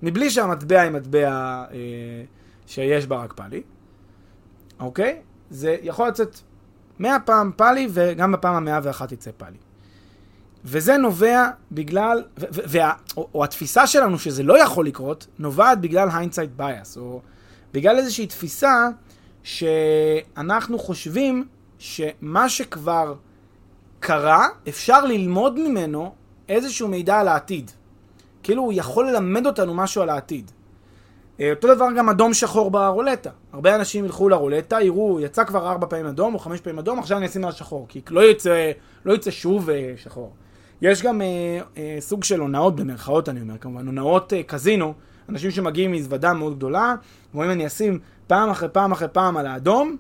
מבלי 0.02 0.30
שהמטבע 0.30 0.82
היא 0.82 0.92
מטבע 0.92 1.30
אה, 1.72 1.76
שיש 2.68 3.08
בה 3.08 3.24
רק 3.24 3.34
פאלי, 3.34 3.62
אוקיי? 4.80 5.22
זה 5.50 5.78
יכול 5.84 6.08
לצאת 6.08 6.40
מאה 7.00 7.20
פעם 7.20 7.52
פאלי, 7.56 7.88
וגם 7.92 8.32
בפעם 8.32 8.56
המאה 8.56 8.80
ואחת 8.84 9.12
יצא 9.12 9.32
פאלי. 9.38 9.58
וזה 10.66 10.98
נובע 10.98 11.50
בגלל, 11.72 12.24
ו, 12.40 12.46
ו, 12.54 12.62
וה, 12.68 12.94
או, 13.18 13.30
או 13.34 13.44
התפיסה 13.44 13.88
שלנו 13.88 14.20
שזה 14.20 14.44
לא 14.44 14.64
יכול 14.64 14.86
לקרות, 14.86 15.28
נובעת 15.40 15.82
בגלל 15.82 16.10
hindsight 16.10 16.62
bias, 16.62 16.98
או 16.98 17.22
בגלל 17.74 17.98
איזושהי 17.98 18.28
תפיסה 18.28 18.90
שאנחנו 19.44 20.80
חושבים 20.80 21.48
שמה 21.80 22.50
שכבר 22.50 23.16
קרה, 24.00 24.48
אפשר 24.68 25.06
ללמוד 25.06 25.60
ממנו 25.60 26.16
איזשהו 26.50 26.88
מידע 26.88 27.20
על 27.20 27.28
העתיד. 27.28 27.72
כאילו 28.48 28.64
הוא 28.64 28.74
יכול 28.76 29.10
ללמד 29.10 29.46
אותנו 29.46 29.74
משהו 29.74 30.02
על 30.02 30.10
העתיד. 30.10 30.52
אה, 31.40 31.50
אותו 31.50 31.76
דבר 31.76 31.86
גם 31.98 32.10
אדום 32.10 32.34
שחור 32.34 32.72
ברולטה. 32.72 33.30
הרבה 33.54 33.76
אנשים 33.76 34.06
ילכו 34.06 34.30
לרולטה, 34.30 34.82
יראו, 34.82 35.20
יצא 35.20 35.44
כבר 35.44 35.68
ארבע 35.72 35.88
פעמים 35.88 36.06
אדום 36.06 36.34
או 36.34 36.40
חמש 36.40 36.62
פעמים 36.62 36.80
אדום, 36.80 37.00
עכשיו 37.00 37.18
אני 37.18 37.26
אשים 37.26 37.46
על 37.46 37.52
שחור, 37.52 37.86
כי 37.90 38.02
לא 38.10 38.30
יצא, 38.30 38.72
לא 39.06 39.14
יצא 39.14 39.32
שוב 39.32 39.70
אה, 39.70 39.94
שחור. 39.98 40.34
יש 40.82 41.02
גם 41.02 41.22
אה, 41.22 41.60
אה, 41.78 41.98
סוג 42.00 42.24
של 42.24 42.40
הונאות, 42.40 42.76
במרכאות 42.76 43.30
אני 43.30 43.42
אומר 43.42 43.58
כמובן, 43.58 43.86
הונאות 43.86 44.34
אה, 44.34 44.44
קזינו, 44.44 44.94
אנשים 45.30 45.52
שמגיעים 45.52 45.92
מזוודה 45.92 46.34
מאוד 46.34 46.56
גדולה, 46.56 46.96
ואומרים 47.32 47.52
אני 47.52 47.68
אשים 47.68 48.00
פעם 48.28 48.50
אחרי 48.50 48.70
פעם 48.70 48.92
אחרי 48.92 49.08
פעם 49.08 49.38
על 49.38 49.48
האדום, 49.48 49.98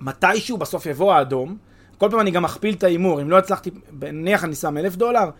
מתישהו 0.00 0.56
בסוף 0.56 0.86
יבוא 0.86 1.12
האדום, 1.12 1.56
כל 1.98 2.08
פעם 2.10 2.20
אני 2.20 2.30
גם 2.30 2.44
אכפיל 2.44 2.74
את 2.74 2.84
ההימור, 2.84 3.22
אם 3.22 3.30
לא 3.30 3.38
הצלחתי, 3.38 3.70
נניח 4.02 4.44
אני 4.44 4.54
שם 4.54 4.76
אלף 4.76 4.96
דולר, 4.96 5.30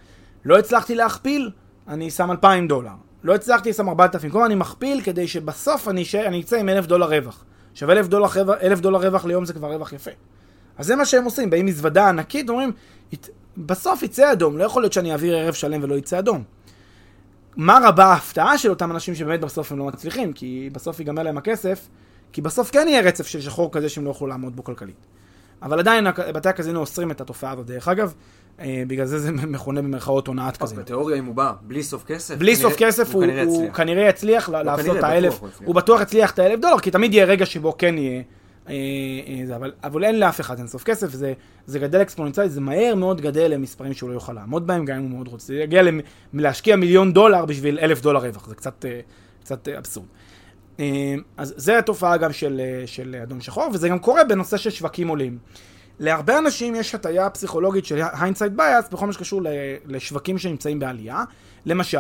לא 0.45 0.59
הצלחתי 0.59 0.95
להכפיל, 0.95 1.51
אני 1.91 2.11
שם 2.11 2.31
אלפיים 2.31 2.69
דולר. 2.69 2.91
לא 3.25 3.35
הצלחתי, 3.35 3.73
שם 3.73 3.89
ארבעת 3.89 4.15
אלפים. 4.15 4.31
כל 4.31 4.39
פעם 4.39 4.47
אני 4.47 4.55
מכפיל 4.55 5.01
כדי 5.01 5.29
שבסוף 5.29 5.89
אני, 5.89 6.05
ש... 6.05 6.15
אני 6.15 6.41
אצא 6.41 6.57
עם 6.57 6.69
אלף 6.69 6.87
דולר 6.87 7.07
רווח. 7.17 7.45
עכשיו 7.73 7.91
אלף 7.91 8.07
דולר, 8.09 8.27
אלף 8.63 8.81
דולר 8.81 9.07
רווח 9.07 9.25
ליום 9.25 9.45
זה 9.45 9.53
כבר 9.53 9.73
רווח 9.73 9.93
יפה. 9.93 10.11
אז 10.79 10.87
זה 10.87 10.97
מה 10.97 11.05
שהם 11.05 11.25
עושים, 11.25 11.51
באים 11.51 11.67
מזוודה 11.67 12.09
ענקית, 12.09 12.51
אומרים, 12.51 12.73
בסוף 13.57 14.03
יצא 14.03 14.33
אדום, 14.33 14.59
לא 14.59 14.65
יכול 14.65 14.83
להיות 14.83 14.93
שאני 14.93 15.13
אעביר 15.13 15.37
ערב 15.37 15.55
שלם 15.55 15.83
ולא 15.83 15.95
יצא 15.95 16.19
אדום. 16.19 16.43
מה 17.57 17.79
רבה 17.85 18.05
ההפתעה 18.05 18.59
של 18.59 18.71
אותם 18.71 18.91
אנשים 18.91 19.15
שבאמת 19.15 19.41
בסוף 19.41 19.73
הם 19.73 19.79
לא 19.79 19.85
מצליחים, 19.85 20.33
כי 20.33 20.71
בסוף 20.73 21.01
ייגמר 21.01 21.23
להם 21.23 21.39
הכסף, 21.39 21.89
כי 22.33 22.43
בסוף 22.43 22.71
כן 22.71 22.87
יהיה 22.89 23.01
רצף 23.01 23.27
של 23.27 23.41
שחור 23.41 23.73
כזה 23.73 23.89
שהם 23.89 24.05
לא 24.05 24.11
יוכלו 24.11 24.27
לעמוד 24.27 24.57
בו 24.57 24.65
כלכלית. 24.65 25.07
אבל 25.63 25.79
עדיין 25.79 26.07
בתי 26.35 26.49
הקזינו 26.49 26.81
אוסרים 26.81 27.11
את 27.11 27.21
התופעה 27.21 27.53
הזאת. 27.53 27.67
דרך 27.67 27.89
אגב, 27.89 28.15
בגלל 28.67 29.07
זה 29.07 29.19
זה 29.19 29.33
מכונה 29.57 29.83
במרכאות 29.83 30.27
הונאת 30.27 30.57
קזינו. 30.57 30.81
בתיאוריה 30.81 31.19
אם 31.19 31.25
הוא 31.25 31.35
בא 31.35 31.53
בלי 31.63 31.83
סוף 31.83 32.05
כסף, 32.05 32.37
בלי 32.37 32.57
סוף 32.57 32.75
כסף 32.77 33.15
הוא 33.15 33.71
כנראה 33.75 34.09
יצליח 34.09 34.49
לעשות 34.49 34.97
את 34.97 35.03
האלף, 35.03 35.41
הוא 35.65 35.75
בטוח 35.75 36.01
יצליח 36.01 36.31
את 36.31 36.39
האלף 36.39 36.61
דולר, 36.61 36.79
כי 36.79 36.91
תמיד 36.91 37.15
יהיה 37.15 37.25
רגע 37.25 37.47
שבו 37.47 37.75
כן 37.79 37.99
יהיה 37.99 38.23
אה, 38.69 38.75
אה, 39.51 39.57
אבל, 39.57 39.73
אבל 39.85 40.05
אין 40.05 40.21
לאף 40.21 40.41
אחד 40.41 40.59
אין 40.59 40.67
סוף 40.67 40.83
כסף, 40.83 41.11
זה, 41.11 41.33
זה 41.67 41.79
גדל 41.79 42.03
אקספוננציאלית, 42.03 42.53
זה 42.53 42.61
מהר 42.61 42.95
מאוד 42.95 43.21
גדל 43.21 43.51
למספרים 43.51 43.95
שהוא 43.95 44.11
לא 44.11 44.15
יוכל 44.15 44.33
לעמוד 44.33 44.67
בהם, 44.67 44.85
גם 44.85 44.97
אם 44.97 45.03
הוא 45.03 45.11
מאוד 45.11 45.29
רוצה. 45.29 45.47
זה 45.47 45.55
יגיע 45.55 45.83
להשקיע 46.35 46.77
מיליון 46.77 47.13
דולר 47.13 47.45
בשביל 47.45 47.79
אלף 47.79 48.01
דולר 48.01 48.21
רווח, 48.21 48.49
זה 48.49 48.55
קצת, 48.55 48.85
אה, 48.85 49.01
קצת 49.41 49.69
אבסורד. 49.69 50.07
אז 51.37 51.55
זה 51.57 51.79
התופעה 51.79 52.17
גם 52.17 52.33
של, 52.33 52.61
של 52.87 53.17
אדום 53.23 53.41
שחור, 53.41 53.71
וזה 53.75 53.89
גם 53.89 53.99
קורה 53.99 54.25
בנושא 54.25 54.57
של 54.57 54.71
שווקים 54.71 55.09
עולים. 55.09 55.39
להרבה 56.01 56.39
אנשים 56.39 56.75
יש 56.75 56.95
הטיה 56.95 57.31
פסיכולוגית 57.31 57.85
של 57.85 58.01
hindsight 58.13 58.57
bias 58.57 58.89
בכל 58.89 59.07
מה 59.07 59.13
שקשור 59.13 59.41
לשווקים 59.87 60.39
שנמצאים 60.39 60.79
בעלייה. 60.79 61.25
למשל, 61.67 61.99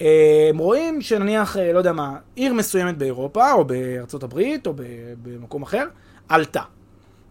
אה, 0.00 0.46
הם 0.50 0.58
רואים 0.58 1.02
שנניח, 1.02 1.56
אה, 1.56 1.72
לא 1.72 1.78
יודע 1.78 1.92
מה, 1.92 2.16
עיר 2.34 2.54
מסוימת 2.54 2.98
באירופה, 2.98 3.52
או 3.52 3.64
בארצות 3.64 4.22
הברית, 4.22 4.66
או 4.66 4.74
במקום 5.22 5.62
אחר, 5.62 5.86
עלתה. 6.28 6.62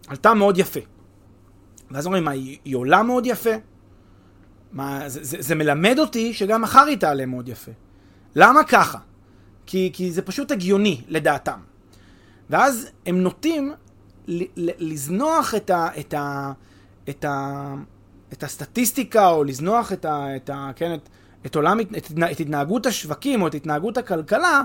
עלתה 0.08 0.34
מאוד 0.34 0.58
יפה. 0.58 0.80
ואז 1.90 2.06
אומרים, 2.06 2.24
מה, 2.24 2.30
היא 2.30 2.76
עולה 2.76 3.02
מאוד 3.02 3.26
יפה? 3.26 3.54
מה, 4.72 5.08
זה, 5.08 5.24
זה, 5.24 5.36
זה 5.40 5.54
מלמד 5.54 5.98
אותי 5.98 6.34
שגם 6.34 6.62
מחר 6.62 6.84
היא 6.84 6.96
תעלה 6.96 7.26
מאוד 7.26 7.48
יפה. 7.48 7.72
למה 8.34 8.64
ככה? 8.64 8.98
כי, 9.66 9.90
כי 9.92 10.12
זה 10.12 10.22
פשוט 10.22 10.50
הגיוני, 10.50 11.00
לדעתם. 11.08 11.58
ואז 12.50 12.90
הם 13.06 13.22
נוטים 13.22 13.74
לזנוח 14.78 15.54
את, 15.54 15.70
ה, 15.70 15.88
את, 16.00 16.14
ה, 16.14 16.52
את, 17.08 17.24
ה, 17.24 17.74
את 18.32 18.42
הסטטיסטיקה, 18.42 19.28
או 19.28 19.44
לזנוח 19.44 19.92
את, 19.92 20.04
ה, 20.04 20.36
את, 20.36 20.50
ה, 20.50 20.70
כן, 20.76 20.94
את, 20.94 21.08
את, 21.46 21.56
עולם, 21.56 21.80
את, 21.80 22.12
את 22.32 22.40
התנהגות 22.40 22.86
השווקים 22.86 23.42
או 23.42 23.46
את 23.46 23.54
התנהגות 23.54 23.98
הכלכלה 23.98 24.62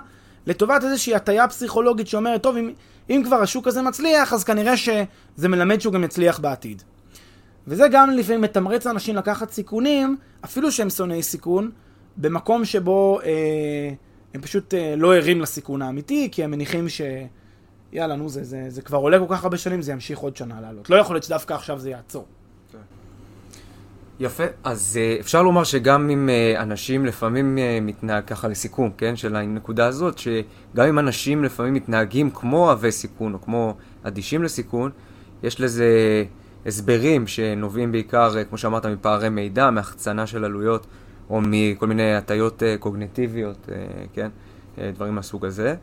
לטובת 0.47 0.83
איזושהי 0.83 1.15
הטיה 1.15 1.47
פסיכולוגית 1.47 2.07
שאומרת, 2.07 2.43
טוב, 2.43 2.57
אם, 2.57 2.71
אם 3.09 3.21
כבר 3.25 3.35
השוק 3.35 3.67
הזה 3.67 3.81
מצליח, 3.81 4.33
אז 4.33 4.43
כנראה 4.43 4.77
שזה 4.77 5.49
מלמד 5.49 5.81
שהוא 5.81 5.93
גם 5.93 6.03
יצליח 6.03 6.39
בעתיד. 6.39 6.83
וזה 7.67 7.87
גם 7.91 8.11
לפעמים 8.11 8.41
מתמרץ 8.41 8.87
אנשים 8.87 9.15
לקחת 9.15 9.51
סיכונים, 9.51 10.17
אפילו 10.45 10.71
שהם 10.71 10.89
שונאי 10.89 11.23
סיכון, 11.23 11.71
במקום 12.17 12.65
שבו 12.65 13.19
אה, 13.23 13.29
הם 14.33 14.41
פשוט 14.41 14.73
אה, 14.73 14.95
לא 14.97 15.15
ערים 15.15 15.41
לסיכון 15.41 15.81
האמיתי, 15.81 16.29
כי 16.31 16.43
הם 16.43 16.51
מניחים 16.51 16.89
ש... 16.89 17.01
יאללה, 17.93 18.15
נו, 18.15 18.29
זה, 18.29 18.43
זה, 18.43 18.65
זה 18.69 18.81
כבר 18.81 18.97
עולה 18.97 19.19
כל 19.19 19.25
כך 19.29 19.43
הרבה 19.43 19.57
שנים, 19.57 19.81
זה 19.81 19.91
ימשיך 19.91 20.19
עוד 20.19 20.35
שנה 20.35 20.61
לעלות. 20.61 20.89
לא 20.89 20.95
יכול 20.95 21.15
להיות 21.15 21.23
שדווקא 21.23 21.53
עכשיו 21.53 21.79
זה 21.79 21.89
יעצור. 21.89 22.25
יפה, 24.19 24.43
אז 24.63 24.99
uh, 24.99 25.19
אפשר 25.21 25.43
לומר 25.43 25.63
שגם 25.63 26.09
אם 26.09 26.29
uh, 26.29 26.61
אנשים 26.61 27.05
לפעמים 27.05 27.57
uh, 27.57 27.83
מתנהג 27.83 28.23
ככה 28.25 28.47
לסיכום, 28.47 28.91
כן, 28.97 29.15
של 29.15 29.35
הנקודה 29.35 29.87
הזאת, 29.87 30.17
שגם 30.17 30.87
אם 30.89 30.99
אנשים 30.99 31.43
לפעמים 31.43 31.73
מתנהגים 31.73 32.29
כמו 32.29 32.57
אוהבי 32.57 32.91
סיכון 32.91 33.33
או 33.33 33.41
כמו 33.41 33.75
אדישים 34.03 34.43
לסיכון, 34.43 34.91
יש 35.43 35.61
לזה 35.61 35.85
הסברים 36.65 37.27
שנובעים 37.27 37.91
בעיקר, 37.91 38.43
כמו 38.49 38.57
שאמרת, 38.57 38.85
מפערי 38.85 39.29
מידע, 39.29 39.69
מהחצנה 39.69 40.27
של 40.27 40.45
עלויות, 40.45 40.87
או 41.29 41.41
מכל 41.43 41.87
מיני 41.87 42.15
הטיות 42.15 42.63
קוגניטיביות, 42.79 43.67
uh, 43.67 43.71
כן, 44.13 44.29
דברים 44.77 45.15
מהסוג 45.15 45.45
הזה. 45.45 45.75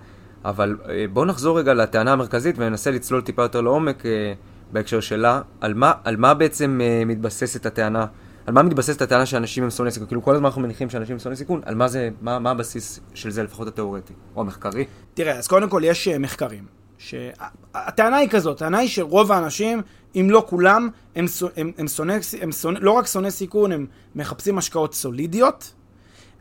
אבל 0.45 0.77
אה, 0.89 1.05
בואו 1.13 1.25
נחזור 1.25 1.59
רגע 1.59 1.75
לטענה 1.75 2.13
המרכזית 2.13 2.55
וננסה 2.59 2.91
לצלול 2.91 3.21
טיפה 3.21 3.43
יותר 3.43 3.61
לעומק 3.61 4.07
אה, 4.07 4.33
בהקשר 4.73 5.01
שלה. 5.01 5.41
על 5.61 5.75
מה, 5.75 5.93
על 6.05 6.17
מה 6.17 6.35
בעצם 6.35 6.81
אה, 6.83 7.03
מתבססת 7.07 7.67
הטענה? 7.67 8.07
על 8.47 8.55
מה 8.55 8.63
מתבססת 8.63 9.03
הטענה 9.03 9.27
שאנשים 9.27 9.65
הם 9.65 9.71
שונאי 9.71 9.91
סיכון? 9.93 10.09
כאילו 10.09 10.23
כל 10.23 10.35
הזמן 10.35 10.47
אנחנו 10.47 10.63
מניחים 10.63 10.91
שאנשים 10.91 11.13
הם 11.13 11.19
שונאי 11.19 11.37
סיכון, 11.37 11.61
על 11.65 11.75
מה 11.75 11.89
זה, 11.89 12.11
מה, 12.21 12.39
מה 12.39 12.51
הבסיס 12.51 13.01
של 13.15 13.31
זה 13.31 13.43
לפחות 13.43 13.69
התיאורטי, 13.69 14.13
או 14.37 14.41
המחקרי? 14.41 14.85
תראה, 15.15 15.39
אז 15.39 15.49
קודם 15.49 15.69
כל 15.69 15.83
יש 15.85 16.09
מחקרים. 16.09 16.65
שהטענה 16.99 18.17
היא 18.17 18.29
כזאת, 18.29 18.57
הטענה 18.57 18.79
היא 18.79 18.89
שרוב 18.89 19.33
האנשים, 19.33 19.83
אם 20.17 20.29
לא 20.31 20.45
כולם, 20.49 20.89
הם, 21.17 21.25
הם, 21.57 21.73
הם, 21.79 21.89
שונא, 21.89 22.17
הם 22.41 22.53
שונא, 22.53 22.79
לא 22.83 22.91
רק 22.91 23.07
שונאי 23.07 23.31
סיכון, 23.31 23.73
הם 23.73 23.87
מחפשים 24.15 24.59
השקעות 24.59 24.95
סולידיות, 24.95 25.73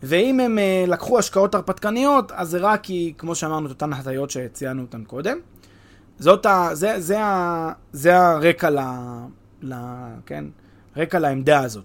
ואם 0.04 0.40
הם 0.40 0.58
uh, 0.58 0.90
לקחו 0.90 1.20
השקעות 1.20 1.56
הרפתקניות, 1.56 2.32
אז 2.32 2.50
זה 2.50 2.58
רק 2.58 2.84
כי, 2.84 3.14
כמו 3.18 3.36
שאמרנו, 3.36 3.66
את 3.66 3.72
אותן 3.72 3.94
הטיות 3.94 4.30
שציינו 4.30 4.82
אותן 4.82 5.04
קודם. 5.04 5.38
זאת 6.20 6.46
ה... 6.46 6.70
זה, 6.74 7.00
זה, 7.00 7.24
ה, 7.24 7.72
זה 7.92 8.18
הרקע 8.18 8.70
ל... 8.70 8.80
ל... 9.62 9.74
כן? 10.26 10.46
רקע 10.98 11.20
לעמדה 11.20 11.60
הזאת. 11.60 11.84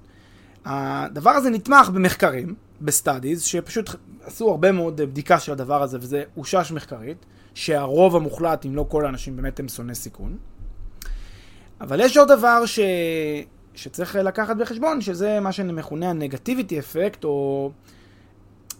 הדבר 0.64 1.30
הזה 1.30 1.50
נתמך 1.50 1.88
במחקרים, 1.88 2.54
ב 2.80 2.87
studies, 2.87 3.42
שפשוט 3.42 3.90
עשו 4.24 4.50
הרבה 4.50 4.72
מאוד 4.72 4.96
בדיקה 4.96 5.38
של 5.38 5.52
הדבר 5.52 5.82
הזה, 5.82 5.98
וזה 6.00 6.22
אושש 6.36 6.72
מחקרית, 6.72 7.26
שהרוב 7.54 8.16
המוחלט, 8.16 8.66
אם 8.66 8.76
לא 8.76 8.86
כל 8.88 9.06
האנשים, 9.06 9.36
באמת 9.36 9.60
הם 9.60 9.68
שונאי 9.68 9.94
סיכון. 9.94 10.36
אבל 11.80 12.00
יש 12.00 12.16
עוד 12.16 12.28
דבר 12.28 12.66
ש... 12.66 12.80
שצריך 13.74 14.16
לקחת 14.16 14.56
בחשבון, 14.56 15.00
שזה 15.00 15.40
מה 15.40 15.52
שמכונה 15.52 16.10
ה 16.10 16.17
negativity 16.17 16.78
effect, 16.78 17.24
או 17.24 17.70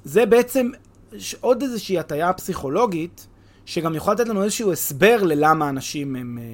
זה 0.05 0.27
בעצם 0.27 0.71
עוד 1.41 1.63
איזושהי 1.63 1.99
הטיה 1.99 2.33
פסיכולוגית, 2.33 3.27
שגם 3.67 3.95
יכולה 3.95 4.15
לתת 4.15 4.29
לנו 4.29 4.43
איזשהו 4.43 4.73
הסבר 4.73 5.23
ללמה 5.23 5.69
אנשים 5.69 6.17
הם, 6.17 6.39
אה, 6.39 6.45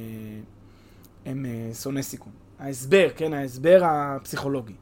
הם, 1.30 1.44
הם 1.44 1.46
אה, 1.46 1.74
שונאי 1.74 2.02
סיכון. 2.02 2.32
ההסבר, 2.58 3.08
כן, 3.16 3.32
ההסבר 3.32 3.80
הפסיכולוגי. 3.82 4.74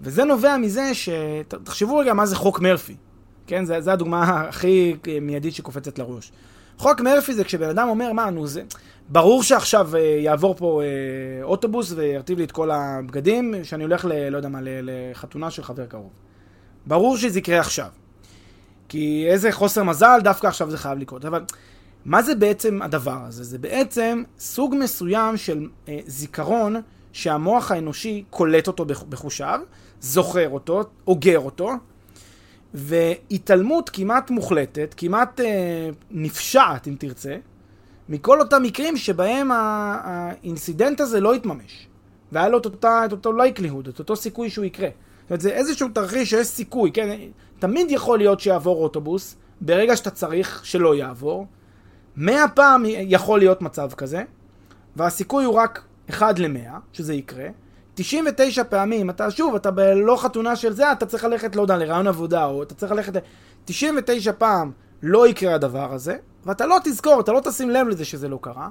וזה 0.00 0.24
נובע 0.24 0.56
מזה 0.56 0.94
ש... 0.94 1.08
תחשבו 1.64 1.98
רגע 1.98 2.14
מה 2.14 2.26
זה 2.26 2.36
חוק 2.36 2.60
מרפי. 2.60 2.96
כן, 3.46 3.64
זו 3.64 3.90
הדוגמה 3.90 4.40
הכי 4.40 4.96
מיידית 5.20 5.54
שקופצת 5.54 5.98
לראש. 5.98 6.32
חוק 6.78 7.00
מרפי 7.00 7.34
זה 7.34 7.44
כשבן 7.44 7.68
אדם 7.68 7.88
אומר, 7.88 8.12
מה, 8.12 8.30
נו, 8.30 8.46
זה... 8.46 8.62
ברור 9.08 9.42
שעכשיו 9.42 9.96
אה, 9.96 10.00
יעבור 10.00 10.54
פה 10.54 10.82
אה, 10.82 10.88
אוטובוס 11.42 11.92
וירטיב 11.92 12.38
לי 12.38 12.44
את 12.44 12.52
כל 12.52 12.70
הבגדים, 12.70 13.54
שאני 13.62 13.82
הולך 13.82 14.04
ל... 14.04 14.28
לא 14.28 14.36
יודע 14.36 14.48
מה, 14.48 14.58
לחתונה 14.62 15.50
של 15.50 15.62
חבר 15.62 15.86
קרוב. 15.86 16.10
ברור 16.86 17.16
שזה 17.16 17.38
יקרה 17.38 17.60
עכשיו. 17.60 17.88
כי 18.88 19.26
איזה 19.28 19.52
חוסר 19.52 19.82
מזל, 19.82 20.20
דווקא 20.24 20.46
עכשיו 20.46 20.70
זה 20.70 20.78
חייב 20.78 20.98
לקרות. 20.98 21.24
אבל 21.24 21.44
מה 22.04 22.22
זה 22.22 22.34
בעצם 22.34 22.82
הדבר 22.82 23.18
הזה? 23.26 23.44
זה 23.44 23.58
בעצם 23.58 24.22
סוג 24.38 24.74
מסוים 24.78 25.36
של 25.36 25.68
אה, 25.88 25.98
זיכרון 26.06 26.76
שהמוח 27.12 27.70
האנושי 27.70 28.24
קולט 28.30 28.66
אותו 28.66 28.84
בחושיו, 28.84 29.60
זוכר 30.00 30.48
אותו, 30.48 30.82
אוגר 31.06 31.38
אותו, 31.38 31.70
והתעלמות 32.74 33.90
כמעט 33.90 34.30
מוחלטת, 34.30 34.94
כמעט 34.96 35.40
אה, 35.40 35.88
נפשעת 36.10 36.88
אם 36.88 36.94
תרצה, 36.98 37.36
מכל 38.08 38.40
אותם 38.40 38.62
מקרים 38.62 38.96
שבהם 38.96 39.50
ה 39.52 39.68
incident 39.68 41.00
הזה 41.00 41.20
לא 41.20 41.34
התממש. 41.34 41.86
והיה 42.32 42.48
לו 42.48 42.58
את, 42.58 42.66
אותו 43.12 43.32
likelihood, 43.32 43.88
את 43.88 43.98
אותו 43.98 44.16
סיכוי 44.16 44.50
שהוא 44.50 44.64
יקרה. 44.64 44.88
זאת 45.30 45.32
אומרת, 45.32 45.40
זה 45.40 45.50
איזשהו 45.50 45.88
תרחיש 45.88 46.30
שיש 46.30 46.46
סיכוי, 46.46 46.92
כן? 46.92 47.18
תמיד 47.58 47.90
יכול 47.90 48.18
להיות 48.18 48.40
שיעבור 48.40 48.82
אוטובוס, 48.82 49.36
ברגע 49.60 49.96
שאתה 49.96 50.10
צריך 50.10 50.60
שלא 50.64 50.94
יעבור. 50.94 51.46
מאה 52.16 52.48
פעם 52.48 52.82
יכול 52.86 53.38
להיות 53.38 53.62
מצב 53.62 53.90
כזה, 53.92 54.22
והסיכוי 54.96 55.44
הוא 55.44 55.54
רק 55.54 55.82
1 56.10 56.38
ל-100, 56.38 56.70
שזה 56.92 57.14
יקרה. 57.14 57.46
99 57.94 58.64
פעמים, 58.64 59.10
אתה 59.10 59.30
שוב, 59.30 59.54
אתה 59.54 59.70
בלא 59.70 60.16
חתונה 60.16 60.56
של 60.56 60.72
זה, 60.72 60.92
אתה 60.92 61.06
צריך 61.06 61.24
ללכת, 61.24 61.56
לא 61.56 61.62
יודע, 61.62 61.76
לרעיון 61.76 62.06
עבודה, 62.06 62.44
או 62.44 62.62
אתה 62.62 62.74
צריך 62.74 62.92
ללכת... 62.92 63.22
99 63.64 64.32
פעם 64.32 64.72
לא 65.02 65.28
יקרה 65.28 65.54
הדבר 65.54 65.92
הזה, 65.92 66.16
ואתה 66.46 66.66
לא 66.66 66.76
תזכור, 66.84 67.20
אתה 67.20 67.32
לא 67.32 67.40
תשים 67.40 67.70
לב 67.70 67.88
לזה 67.88 68.04
שזה 68.04 68.28
לא 68.28 68.38
קרה. 68.42 68.68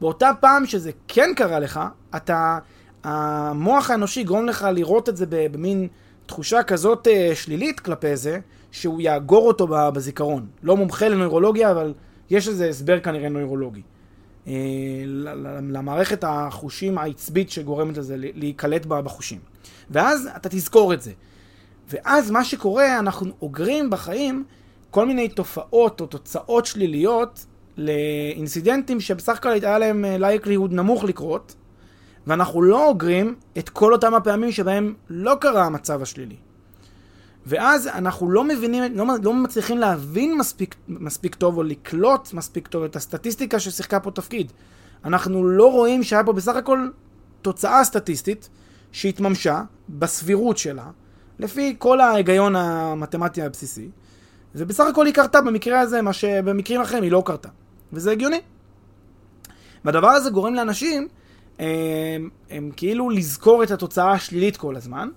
באותה 0.00 0.30
פעם 0.40 0.66
שזה 0.66 0.90
כן 1.08 1.30
קרה 1.36 1.58
לך, 1.58 1.80
אתה... 2.16 2.58
המוח 3.04 3.90
האנושי 3.90 4.20
יגרום 4.20 4.46
לך 4.46 4.66
לראות 4.72 5.08
את 5.08 5.16
זה 5.16 5.26
במין 5.28 5.88
תחושה 6.26 6.62
כזאת 6.62 7.06
uh, 7.06 7.34
שלילית 7.34 7.80
כלפי 7.80 8.16
זה, 8.16 8.38
שהוא 8.70 9.00
יאגור 9.00 9.46
אותו 9.46 9.66
בזיכרון. 9.68 10.46
לא 10.62 10.76
מומחה 10.76 11.08
לנוירולוגיה, 11.08 11.70
אבל 11.70 11.94
יש 12.30 12.48
איזה 12.48 12.68
הסבר 12.68 13.00
כנראה 13.00 13.28
נוירולוגי. 13.28 13.82
Uh, 14.46 14.48
למערכת 15.70 16.24
החושים 16.26 16.98
העצבית 16.98 17.50
שגורמת 17.50 17.96
לזה 17.96 18.14
להיקלט 18.18 18.86
בחושים. 18.86 19.38
ואז 19.90 20.28
אתה 20.36 20.48
תזכור 20.48 20.94
את 20.94 21.02
זה. 21.02 21.12
ואז 21.88 22.30
מה 22.30 22.44
שקורה, 22.44 22.98
אנחנו 22.98 23.32
אוגרים 23.42 23.90
בחיים 23.90 24.44
כל 24.90 25.06
מיני 25.06 25.28
תופעות 25.28 26.00
או 26.00 26.06
תוצאות 26.06 26.66
שליליות 26.66 27.46
לאינסידנטים 27.76 29.00
שבסך 29.00 29.36
הכל 29.36 29.48
היה 29.48 29.78
להם 29.78 30.04
לייקליהוד 30.04 30.72
נמוך 30.72 31.04
לקרות, 31.04 31.54
ואנחנו 32.28 32.62
לא 32.62 32.86
אוגרים 32.88 33.34
את 33.58 33.68
כל 33.68 33.92
אותם 33.92 34.14
הפעמים 34.14 34.52
שבהם 34.52 34.94
לא 35.10 35.34
קרה 35.40 35.64
המצב 35.64 36.02
השלילי. 36.02 36.36
ואז 37.46 37.86
אנחנו 37.86 38.30
לא 38.30 38.44
מבינים, 38.44 38.96
לא, 38.96 39.04
לא 39.22 39.34
מצליחים 39.34 39.78
להבין 39.78 40.38
מספיק, 40.38 40.74
מספיק 40.88 41.34
טוב 41.34 41.56
או 41.56 41.62
לקלוט 41.62 42.32
מספיק 42.32 42.68
טוב 42.68 42.84
את 42.84 42.96
הסטטיסטיקה 42.96 43.60
ששיחקה 43.60 44.00
פה 44.00 44.10
תפקיד. 44.10 44.52
אנחנו 45.04 45.48
לא 45.48 45.72
רואים 45.72 46.02
שהיה 46.02 46.24
פה 46.24 46.32
בסך 46.32 46.56
הכל 46.56 46.88
תוצאה 47.42 47.84
סטטיסטית 47.84 48.48
שהתממשה 48.92 49.62
בסבירות 49.88 50.58
שלה, 50.58 50.86
לפי 51.38 51.76
כל 51.78 52.00
ההיגיון 52.00 52.56
המתמטי 52.56 53.42
הבסיסי, 53.42 53.88
ובסך 54.54 54.84
הכל 54.90 55.06
היא 55.06 55.14
קרתה 55.14 55.40
במקרה 55.40 55.80
הזה, 55.80 56.02
מה 56.02 56.12
שבמקרים 56.12 56.80
אחרים 56.80 57.02
היא 57.02 57.12
לא 57.12 57.22
קרתה. 57.26 57.48
וזה 57.92 58.12
הגיוני. 58.12 58.40
והדבר 59.84 60.08
הזה 60.08 60.30
גורם 60.30 60.54
לאנשים 60.54 61.08
הם, 61.58 62.30
הם 62.50 62.70
כאילו 62.76 63.10
לזכור 63.10 63.62
את 63.62 63.70
התוצאה 63.70 64.12
השלילית 64.12 64.56
כל 64.56 64.76
הזמן, 64.76 65.08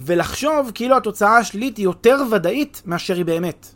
ולחשוב 0.00 0.70
כאילו 0.74 0.96
התוצאה 0.96 1.36
השלילית 1.36 1.76
היא 1.76 1.84
יותר 1.84 2.22
ודאית 2.32 2.82
מאשר 2.86 3.14
היא 3.16 3.24
באמת. 3.24 3.66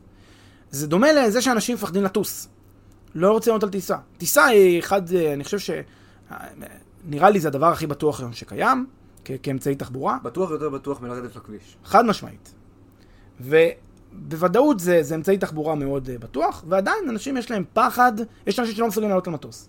זה 0.71 0.87
דומה 0.87 1.13
לזה 1.13 1.43
שאנשים 1.43 1.75
מפחדים 1.75 2.03
לטוס. 2.03 2.49
לא 3.15 3.31
רוצים 3.33 3.51
לעלות 3.51 3.63
על 3.63 3.69
טיסה. 3.69 3.97
טיסה 4.19 4.45
היא 4.45 4.79
אחד, 4.79 5.15
אני 5.15 5.45
חושב 5.45 5.59
ש... 5.59 5.71
נראה 7.05 7.31
לי 7.31 7.41
זה 7.41 7.49
הדבר 7.49 7.67
הכי 7.67 7.87
בטוח 7.87 8.21
היום 8.21 8.33
שקיים, 8.33 8.87
כ- 9.25 9.31
כאמצעי 9.43 9.75
תחבורה. 9.75 10.19
בטוח 10.23 10.51
יותר 10.51 10.69
בטוח 10.69 11.01
מלרדת 11.01 11.37
לכביש. 11.37 11.77
חד 11.85 12.07
משמעית. 12.07 12.55
ובוודאות 13.41 14.81
זה, 14.81 15.03
זה 15.03 15.15
אמצעי 15.15 15.39
תחבורה 15.39 15.75
מאוד 15.75 16.09
uh, 16.09 16.23
בטוח, 16.23 16.65
ועדיין 16.69 17.09
אנשים 17.09 17.37
יש 17.37 17.51
להם 17.51 17.65
פחד, 17.73 18.13
יש 18.47 18.59
אנשים 18.59 18.75
שלא 18.75 18.89
מסוגלים 18.89 19.09
לעלות 19.11 19.27
למטוס. 19.27 19.69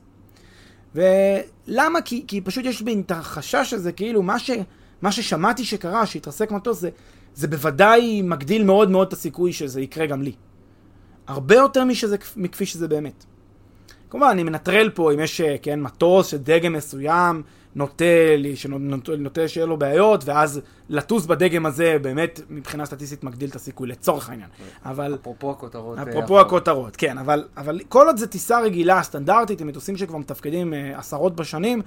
ולמה? 0.96 2.02
כי, 2.02 2.24
כי 2.28 2.42
פשוט 2.42 2.66
יש 2.66 2.82
בי 2.82 3.02
את 3.06 3.12
החשש 3.12 3.74
הזה, 3.74 3.92
כאילו 3.92 4.22
מה, 4.22 4.40
ש, 4.40 4.52
מה 5.02 5.12
ששמעתי 5.12 5.66
שקרה, 5.66 6.06
שהתרסק 6.06 6.52
מטוס, 6.52 6.80
זה, 6.80 6.90
זה 7.36 7.48
בוודאי 7.48 8.22
מגדיל 8.22 8.64
מאוד 8.64 8.92
מאוד 8.92 9.08
את 9.08 9.14
הסיכוי 9.14 9.54
שזה 9.54 9.82
יקרה 9.82 10.06
גם 10.06 10.22
לי. 10.22 10.32
הרבה 11.28 11.56
יותר 11.56 11.86
משזה, 11.86 12.16
מכפי 12.38 12.66
שזה 12.66 12.88
באמת. 12.88 13.26
כמובן, 14.10 14.28
אני 14.28 14.44
מנטרל 14.44 14.90
פה 14.90 15.14
אם 15.14 15.20
יש, 15.20 15.42
כן, 15.62 15.82
מטוס 15.82 16.28
של 16.28 16.38
דגם 16.38 16.74
מסוים, 16.74 17.44
נוטה, 17.76 18.36
לי, 18.38 18.56
שנוטה, 18.56 19.16
נוטה 19.18 19.48
שיהיה 19.48 19.66
לו 19.66 19.78
בעיות, 19.78 20.24
ואז 20.26 20.62
לטוס 20.90 21.26
בדגם 21.26 21.66
הזה 21.66 21.98
באמת 22.02 22.42
מבחינה 22.50 22.86
סטטיסטית 22.86 23.24
מגדיל 23.24 23.50
את 23.50 23.56
הסיכוי 23.56 23.88
לצורך 23.88 24.30
העניין. 24.30 24.50
אבל... 24.86 25.16
אפרופו 25.16 25.52
הכותרות. 25.52 25.98
אה, 25.98 26.04
אפרופו 26.04 26.40
הכותרות, 26.40 26.96
כן, 26.96 27.18
אבל, 27.18 27.44
אבל 27.58 27.80
כל 27.90 28.08
עוד 28.08 28.18
זה 28.18 28.28
טיסה 28.28 28.60
רגילה, 28.60 29.04
סטנדרטית, 29.04 29.62
עם 29.62 29.68
מטוסים 29.68 29.98
שכבר 29.98 30.18
מתפקדים 30.18 30.74
אה, 30.74 31.00
עשרות 31.00 31.36
בשנים, 31.36 31.82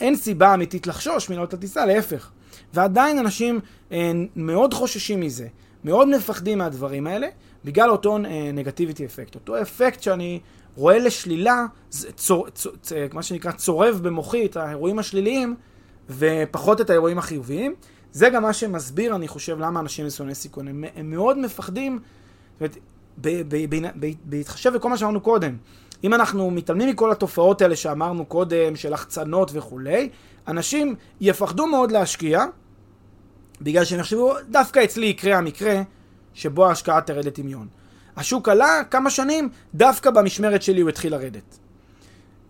אין 0.00 0.16
סיבה 0.16 0.54
אמיתית 0.54 0.86
לחשוש 0.86 1.30
מלעלות 1.30 1.54
הטיסה, 1.54 1.86
להפך. 1.86 2.30
ועדיין 2.74 3.18
אנשים 3.18 3.60
אה, 3.92 4.12
מאוד 4.36 4.74
חוששים 4.74 5.20
מזה, 5.20 5.46
מאוד 5.84 6.08
מפחדים 6.08 6.58
מהדברים 6.58 7.06
האלה, 7.06 7.26
בגלל 7.64 7.90
אותו 7.90 8.18
נגטיביטי 8.52 9.04
אפקט. 9.04 9.34
אותו 9.34 9.62
אפקט 9.62 10.02
שאני 10.02 10.40
רואה 10.76 10.98
לשלילה, 10.98 11.66
צור, 11.88 12.50
צור, 12.50 12.72
צור, 12.82 12.98
מה 13.12 13.22
שנקרא 13.22 13.52
צורב 13.52 14.00
במוחי 14.02 14.46
את 14.46 14.56
האירועים 14.56 14.98
השליליים, 14.98 15.56
ופחות 16.10 16.80
את 16.80 16.90
האירועים 16.90 17.18
החיוביים. 17.18 17.74
זה 18.12 18.28
גם 18.28 18.42
מה 18.42 18.52
שמסביר, 18.52 19.14
אני 19.14 19.28
חושב, 19.28 19.58
למה 19.58 19.80
אנשים 19.80 20.10
שונאי 20.10 20.34
סיכון. 20.34 20.68
הם, 20.68 20.84
הם 20.96 21.10
מאוד 21.10 21.38
מפחדים, 21.38 21.98
בהתחשב 24.24 24.72
בכל 24.74 24.88
מה 24.88 24.96
שאמרנו 24.96 25.20
קודם. 25.20 25.56
אם 26.04 26.14
אנחנו 26.14 26.50
מתעלמים 26.50 26.88
מכל 26.88 27.12
התופעות 27.12 27.62
האלה 27.62 27.76
שאמרנו 27.76 28.24
קודם, 28.24 28.76
של 28.76 28.92
החצנות 28.92 29.50
וכולי, 29.54 30.08
אנשים 30.48 30.94
יפחדו 31.20 31.66
מאוד 31.66 31.92
להשקיע, 31.92 32.44
בגלל 33.60 33.84
שהם 33.84 34.00
יחשבו, 34.00 34.34
דווקא 34.50 34.84
אצלי 34.84 35.06
יקרה 35.06 35.38
המקרה 35.38 35.82
שבו 36.34 36.66
ההשקעה 36.66 37.00
תרד 37.00 37.24
לטמיון. 37.24 37.66
השוק 38.16 38.48
עלה 38.48 38.82
כמה 38.90 39.10
שנים, 39.10 39.48
דווקא 39.74 40.10
במשמרת 40.10 40.62
שלי 40.62 40.80
הוא 40.80 40.88
התחיל 40.88 41.12
לרדת. 41.12 41.58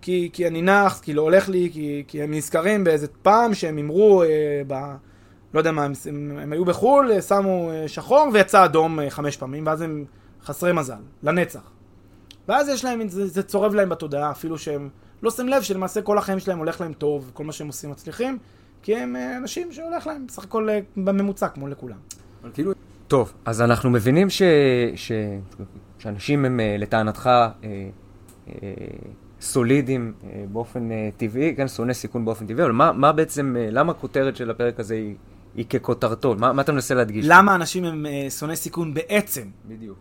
כי, 0.02 0.30
כי 0.32 0.46
אני 0.46 0.62
נח, 0.62 1.00
כי 1.02 1.14
לא 1.14 1.22
הולך 1.22 1.48
לי, 1.48 1.70
כי, 1.72 2.04
כי 2.08 2.22
הם 2.22 2.34
נזכרים 2.34 2.84
באיזה 2.84 3.06
פעם 3.22 3.54
שהם 3.54 3.76
הימרו, 3.76 4.22
אה, 4.22 4.28
ב... 4.66 4.74
לא 5.54 5.60
יודע 5.60 5.72
מה, 5.72 5.84
הם, 5.84 5.92
הם, 6.08 6.38
הם 6.42 6.52
היו 6.52 6.64
בחו"ל, 6.64 7.12
אה, 7.12 7.22
שמו 7.22 7.70
אה, 7.70 7.88
שחור 7.88 8.28
ויצא 8.32 8.64
אדום 8.64 9.00
אה, 9.00 9.10
חמש 9.10 9.36
פעמים, 9.36 9.66
ואז 9.66 9.80
הם 9.80 10.04
חסרי 10.44 10.72
מזל, 10.72 10.94
לנצח. 11.22 11.70
ואז 12.48 12.68
יש 12.68 12.84
להם, 12.84 13.08
זה, 13.08 13.26
זה 13.26 13.42
צורב 13.42 13.74
להם 13.74 13.88
בתודעה, 13.88 14.30
אפילו 14.30 14.58
שהם 14.58 14.88
לא 15.22 15.30
שמים 15.30 15.48
לב 15.48 15.62
שלמעשה 15.62 16.02
כל 16.02 16.18
החיים 16.18 16.38
שלהם 16.38 16.58
הולך 16.58 16.80
להם 16.80 16.92
טוב, 16.92 17.30
כל 17.34 17.44
מה 17.44 17.52
שהם 17.52 17.66
עושים 17.66 17.90
מצליחים, 17.90 18.38
כי 18.82 18.96
הם 18.96 19.16
אה, 19.16 19.36
אנשים 19.36 19.72
שהולך 19.72 20.06
להם 20.06 20.26
בסך 20.26 20.44
הכל 20.44 20.68
אה, 20.70 20.80
בממוצע, 20.96 21.48
כמו 21.48 21.68
לכולם. 21.68 21.96
אבל 22.42 22.50
כאילו... 22.54 22.72
טוב, 23.12 23.32
אז 23.44 23.62
אנחנו 23.62 23.90
מבינים 23.90 24.30
ש... 24.30 24.42
ש... 24.94 25.12
שאנשים 25.98 26.44
הם 26.44 26.60
אה, 26.60 26.76
לטענתך 26.78 27.26
אה, 27.26 27.50
אה, 28.48 28.54
סולידיים 29.40 30.12
אה, 30.24 30.44
באופן 30.52 30.92
אה, 30.92 31.08
טבעי, 31.16 31.54
כן, 31.56 31.68
שונא 31.68 31.92
סיכון 31.92 32.24
באופן 32.24 32.46
טבעי, 32.46 32.64
אבל 32.64 32.72
מה, 32.72 32.92
מה 32.92 33.12
בעצם, 33.12 33.56
אה, 33.58 33.68
למה 33.70 33.92
הכותרת 33.92 34.36
של 34.36 34.50
הפרק 34.50 34.80
הזה 34.80 34.94
היא, 34.94 35.14
היא 35.54 35.64
ככותרתו? 35.64 36.34
מה, 36.38 36.52
מה 36.52 36.62
אתה 36.62 36.72
מנסה 36.72 36.94
להדגיש? 36.94 37.26
למה 37.28 37.54
אנשים 37.54 37.84
הם 37.84 38.06
אה, 38.06 38.30
שונאי 38.30 38.56
סיכון 38.56 38.94
בעצם? 38.94 39.48
בדיוק. 39.68 39.98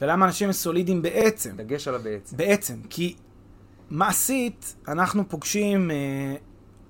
ולמה 0.00 0.26
אנשים 0.26 0.48
הם 0.48 0.52
סולידיים 0.52 1.02
בעצם? 1.02 1.56
דגש 1.56 1.88
על 1.88 1.94
הבעצם. 1.94 2.36
בעצם, 2.36 2.74
כי 2.90 3.14
מעשית 3.90 4.76
אנחנו 4.88 5.28
פוגשים, 5.28 5.90
אה, 5.90 5.96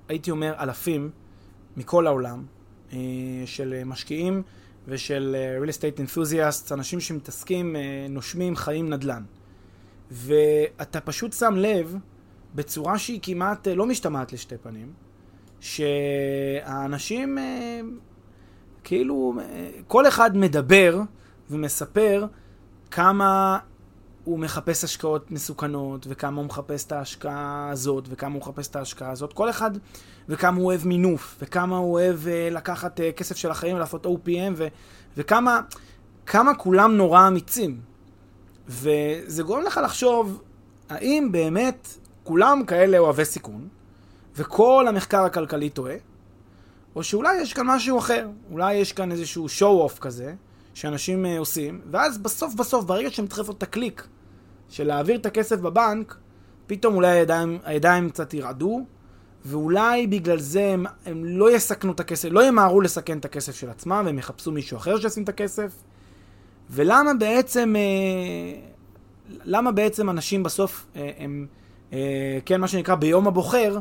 הייתי 0.08 0.30
אומר, 0.30 0.54
אלפים 0.60 1.10
מכל 1.76 2.06
העולם 2.06 2.44
אה, 2.92 2.98
של 3.46 3.82
משקיעים 3.86 4.42
ושל 4.88 5.36
אה, 5.38 5.58
real 5.64 5.68
estate 5.68 6.00
enthusiasts, 6.00 6.74
אנשים 6.74 7.00
שמתעסקים, 7.00 7.76
אה, 7.76 8.06
נושמים 8.10 8.56
חיים 8.56 8.90
נדל"ן. 8.90 9.22
ואתה 10.10 11.00
פשוט 11.00 11.32
שם 11.32 11.54
לב, 11.56 11.96
בצורה 12.54 12.98
שהיא 12.98 13.20
כמעט 13.22 13.68
אה, 13.68 13.74
לא 13.74 13.86
משתמעת 13.86 14.32
לשתי 14.32 14.56
פנים, 14.56 14.92
שהאנשים, 15.60 17.38
כאילו, 18.84 19.34
כל 19.86 20.08
אחד 20.08 20.36
מדבר 20.36 21.00
ומספר 21.50 22.26
כמה 22.90 23.58
הוא 24.28 24.38
מחפש 24.38 24.84
השקעות 24.84 25.30
מסוכנות, 25.30 26.06
וכמה 26.08 26.36
הוא 26.36 26.46
מחפש 26.46 26.84
את 26.84 26.92
ההשקעה 26.92 27.68
הזאת, 27.72 28.04
וכמה 28.10 28.34
הוא 28.34 28.40
מחפש 28.40 28.68
את 28.68 28.76
ההשקעה 28.76 29.10
הזאת. 29.10 29.32
כל 29.32 29.50
אחד, 29.50 29.70
וכמה 30.28 30.56
הוא 30.56 30.66
אוהב 30.66 30.86
מינוף, 30.86 31.36
וכמה 31.40 31.76
הוא 31.76 31.92
אוהב 31.92 32.24
uh, 32.24 32.54
לקחת 32.54 33.00
uh, 33.00 33.02
כסף 33.16 33.36
של 33.36 33.50
החיים 33.50 33.76
ולעשות 33.76 34.06
OPM, 34.06 34.52
ו, 34.56 34.66
וכמה 35.16 35.60
כמה 36.26 36.54
כולם 36.54 36.96
נורא 36.96 37.28
אמיצים. 37.28 37.80
וזה 38.68 39.42
גורם 39.42 39.62
לך 39.62 39.80
לחשוב, 39.84 40.42
האם 40.88 41.28
באמת 41.32 41.88
כולם 42.24 42.64
כאלה 42.66 42.98
אוהבי 42.98 43.24
סיכון, 43.24 43.68
וכל 44.36 44.84
המחקר 44.88 45.24
הכלכלי 45.24 45.70
טועה, 45.70 45.94
או 46.94 47.02
שאולי 47.02 47.40
יש 47.40 47.52
כאן 47.52 47.66
משהו 47.66 47.98
אחר, 47.98 48.28
אולי 48.50 48.74
יש 48.74 48.92
כאן 48.92 49.12
איזשהו 49.12 49.46
show-off 49.46 49.98
כזה, 50.00 50.34
שאנשים 50.74 51.24
uh, 51.24 51.28
עושים, 51.38 51.80
ואז 51.90 52.18
בסוף 52.18 52.54
בסוף, 52.54 52.84
ברגע 52.84 53.10
שהם 53.10 53.26
צריכים 53.26 53.42
לעשות 53.42 53.58
את 53.58 53.62
הקליק 53.62 54.08
של 54.68 54.86
להעביר 54.86 55.16
את 55.16 55.26
הכסף 55.26 55.56
בבנק, 55.60 56.16
פתאום 56.66 56.94
אולי 56.94 57.08
הידיים, 57.08 57.58
הידיים 57.64 58.10
קצת 58.10 58.34
ירעדו, 58.34 58.84
ואולי 59.44 60.06
בגלל 60.06 60.38
זה 60.38 60.64
הם, 60.64 60.86
הם 61.06 61.24
לא 61.24 61.54
יסכנו 61.54 61.92
את 61.92 62.00
הכסף, 62.00 62.28
לא 62.30 62.46
ימהרו 62.46 62.80
לסכן 62.80 63.18
את 63.18 63.24
הכסף 63.24 63.54
של 63.54 63.70
עצמם, 63.70 64.02
והם 64.06 64.18
יחפשו 64.18 64.52
מישהו 64.52 64.76
אחר 64.76 65.00
שישים 65.00 65.22
את 65.22 65.28
הכסף. 65.28 65.72
ולמה 66.70 67.14
בעצם, 67.14 67.74
אה, 67.76 68.60
למה 69.44 69.72
בעצם 69.72 70.10
אנשים 70.10 70.42
בסוף, 70.42 70.86
אה, 70.96 71.10
הם, 71.18 71.46
אה, 71.92 72.38
כן, 72.46 72.60
מה 72.60 72.68
שנקרא 72.68 72.94
ביום 72.94 73.28
הבוחר, 73.28 73.78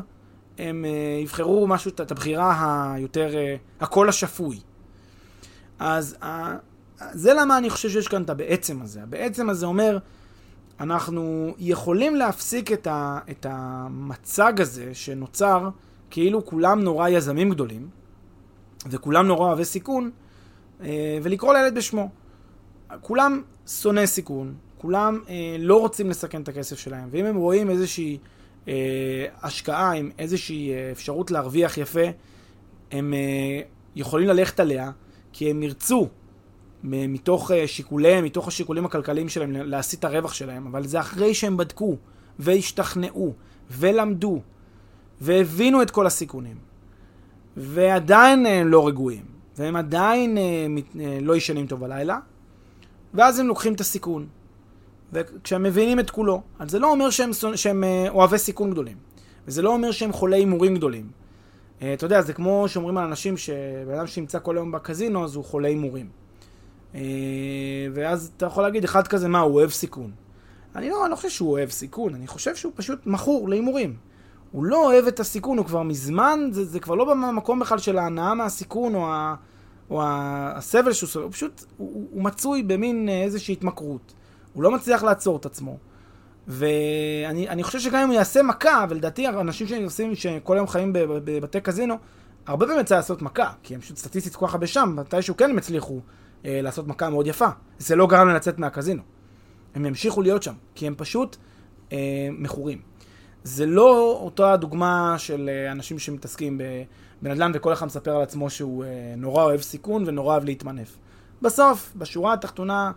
הם 0.58 0.84
יבחרו 1.22 1.66
משהו, 1.66 1.90
את 1.90 2.10
הבחירה 2.10 2.92
היותר, 2.94 3.34
הקול 3.80 4.08
השפוי. 4.08 4.60
אז 5.78 6.16
זה 7.12 7.34
למה 7.34 7.58
אני 7.58 7.70
חושב 7.70 7.88
שיש 7.88 8.08
כאן 8.08 8.22
את 8.22 8.30
הבעצם 8.30 8.82
הזה. 8.82 9.02
הבעצם 9.02 9.50
הזה 9.50 9.66
אומר, 9.66 9.98
אנחנו 10.80 11.54
יכולים 11.58 12.16
להפסיק 12.16 12.72
את, 12.72 12.86
ה, 12.86 13.18
את 13.30 13.46
המצג 13.48 14.60
הזה 14.60 14.94
שנוצר 14.94 15.68
כאילו 16.10 16.44
כולם 16.44 16.80
נורא 16.80 17.08
יזמים 17.08 17.50
גדולים, 17.50 17.88
וכולם 18.86 19.26
נורא 19.26 19.48
אוהבי 19.48 19.64
סיכון, 19.64 20.10
אה, 20.82 21.18
ולקרוא 21.22 21.54
לילד 21.54 21.74
בשמו. 21.74 22.08
כולם 23.00 23.42
שונאי 23.66 24.06
סיכון, 24.06 24.54
כולם 24.78 25.20
אה, 25.28 25.56
לא 25.58 25.80
רוצים 25.80 26.10
לסכן 26.10 26.42
את 26.42 26.48
הכסף 26.48 26.78
שלהם, 26.78 27.08
ואם 27.10 27.24
הם 27.24 27.36
רואים 27.36 27.70
איזושהי 27.70 28.18
אה, 28.68 29.26
השקעה 29.42 29.92
עם 29.92 30.10
איזושהי 30.18 30.72
אפשרות 30.92 31.30
להרוויח 31.30 31.78
יפה, 31.78 32.06
הם 32.90 33.14
יכולים 33.96 34.28
ללכת 34.28 34.60
עליה, 34.60 34.90
כי 35.32 35.50
הם 35.50 35.62
ירצו 35.62 36.08
מתוך 36.84 37.50
אה, 37.50 37.66
שיקוליהם, 37.66 38.24
מתוך 38.24 38.48
השיקולים 38.48 38.84
הכלכליים 38.84 39.28
שלהם, 39.28 39.52
להסיט 39.52 39.98
את 39.98 40.04
הרווח 40.04 40.32
שלהם, 40.32 40.66
אבל 40.66 40.86
זה 40.86 41.00
אחרי 41.00 41.34
שהם 41.34 41.56
בדקו, 41.56 41.96
והשתכנעו, 42.38 43.32
ולמדו, 43.70 44.40
והבינו 45.20 45.82
את 45.82 45.90
כל 45.90 46.06
הסיכונים, 46.06 46.56
ועדיין 47.56 48.46
אה, 48.46 48.62
לא 48.64 48.88
רגועים, 48.88 49.22
והם 49.56 49.76
עדיין 49.76 50.38
אה, 50.38 50.66
לא 51.20 51.36
ישנים 51.36 51.66
טוב 51.66 51.80
בלילה, 51.80 52.18
ואז 53.14 53.38
הם 53.38 53.46
לוקחים 53.46 53.74
את 53.74 53.80
הסיכון. 53.80 54.26
וכשהם 55.12 55.62
מבינים 55.62 56.00
את 56.00 56.10
כולו, 56.10 56.42
אז 56.58 56.70
זה 56.70 56.78
לא 56.78 56.90
אומר 56.90 57.10
שהם, 57.10 57.30
שהם 57.54 57.84
אוהבי 58.08 58.38
סיכון 58.38 58.70
גדולים, 58.70 58.96
וזה 59.46 59.62
לא 59.62 59.72
אומר 59.72 59.90
שהם 59.90 60.12
חולי 60.12 60.36
הימורים 60.36 60.74
גדולים. 60.74 61.10
אתה 61.78 62.06
יודע, 62.06 62.22
זה 62.22 62.32
כמו 62.32 62.64
שאומרים 62.68 62.98
על 62.98 63.04
אנשים 63.04 63.36
שבן 63.36 63.94
אדם 63.94 64.06
שנמצא 64.06 64.38
כל 64.42 64.56
היום 64.56 64.72
בקזינו, 64.72 65.24
אז 65.24 65.34
הוא 65.34 65.44
חולה 65.44 65.68
הימורים. 65.68 66.08
ואז 67.94 68.32
אתה 68.36 68.46
יכול 68.46 68.62
להגיד, 68.62 68.84
אחד 68.84 69.08
כזה, 69.08 69.28
מה, 69.28 69.40
הוא 69.40 69.54
אוהב 69.54 69.70
סיכון. 69.70 70.10
אני 70.76 70.90
לא, 70.90 71.04
אני 71.04 71.10
לא 71.10 71.16
חושב 71.16 71.28
שהוא 71.28 71.50
אוהב 71.50 71.70
סיכון, 71.70 72.14
אני 72.14 72.26
חושב 72.26 72.56
שהוא 72.56 72.72
פשוט 72.76 73.06
מכור 73.06 73.48
להימורים. 73.48 73.96
הוא 74.52 74.64
לא 74.64 74.84
אוהב 74.86 75.06
את 75.06 75.20
הסיכון, 75.20 75.58
הוא 75.58 75.66
כבר 75.66 75.82
מזמן, 75.82 76.40
זה, 76.50 76.64
זה 76.64 76.80
כבר 76.80 76.94
לא 76.94 77.04
במקום 77.04 77.60
בכלל 77.60 77.78
של 77.78 77.98
ההנאה 77.98 78.34
מהסיכון 78.34 78.94
או, 78.94 79.06
ה, 79.06 79.34
או 79.90 80.02
ה, 80.02 80.52
הסבל 80.56 80.92
שהוא 80.92 81.08
סובל, 81.08 81.24
הוא 81.24 81.32
פשוט, 81.32 81.64
הוא, 81.76 82.08
הוא 82.10 82.22
מצוי 82.22 82.62
במין 82.62 83.08
איזושהי 83.08 83.52
התמכרות. 83.52 84.14
הוא 84.52 84.62
לא 84.62 84.70
מצליח 84.70 85.02
לעצור 85.02 85.36
את 85.36 85.46
עצמו. 85.46 85.78
ואני 86.48 87.62
חושב 87.62 87.80
שגם 87.80 87.98
אם 87.98 88.08
הוא 88.08 88.14
יעשה 88.14 88.42
מכה, 88.42 88.86
ולדעתי 88.88 89.28
אנשים 89.28 89.66
שעושים, 89.66 90.14
שכל 90.14 90.56
היום 90.56 90.66
חיים 90.66 90.92
בבתי 90.94 91.60
קזינו, 91.60 91.94
הרבה 92.46 92.66
פעמים 92.66 92.80
יצא 92.80 92.96
לעשות 92.96 93.22
מכה, 93.22 93.52
כי 93.62 93.74
הם 93.74 93.80
פשוט 93.80 93.96
סטטיסטית 93.96 94.36
כל 94.36 94.46
כך 94.46 94.54
הרבה 94.54 94.66
שם, 94.66 94.94
מתישהו 94.96 95.36
כן 95.36 95.50
הם 95.50 95.58
הצליחו 95.58 96.00
אה, 96.44 96.60
לעשות 96.62 96.86
מכה 96.86 97.10
מאוד 97.10 97.26
יפה. 97.26 97.48
זה 97.78 97.96
לא 97.96 98.06
גרם 98.06 98.26
להם 98.26 98.36
לצאת 98.36 98.58
מהקזינו. 98.58 99.02
הם 99.74 99.86
ימשיכו 99.86 100.22
להיות 100.22 100.42
שם, 100.42 100.54
כי 100.74 100.86
הם 100.86 100.94
פשוט 100.96 101.36
אה, 101.92 102.28
מכורים. 102.32 102.80
זה 103.44 103.66
לא 103.66 104.18
אותה 104.22 104.56
דוגמה 104.56 105.14
של 105.18 105.50
אה, 105.52 105.72
אנשים 105.72 105.98
שמתעסקים 105.98 106.60
בנדל"ן 107.22 107.52
וכל 107.54 107.72
אחד 107.72 107.86
מספר 107.86 108.16
על 108.16 108.22
עצמו 108.22 108.50
שהוא 108.50 108.84
אה, 108.84 108.88
נורא 109.16 109.44
אוהב 109.44 109.60
סיכון 109.60 110.04
ונורא 110.06 110.32
אוהב 110.32 110.44
להתמנף. 110.44 110.96
בסוף, 111.42 111.92
בשורה 111.96 112.32
התחתונה, 112.32 112.92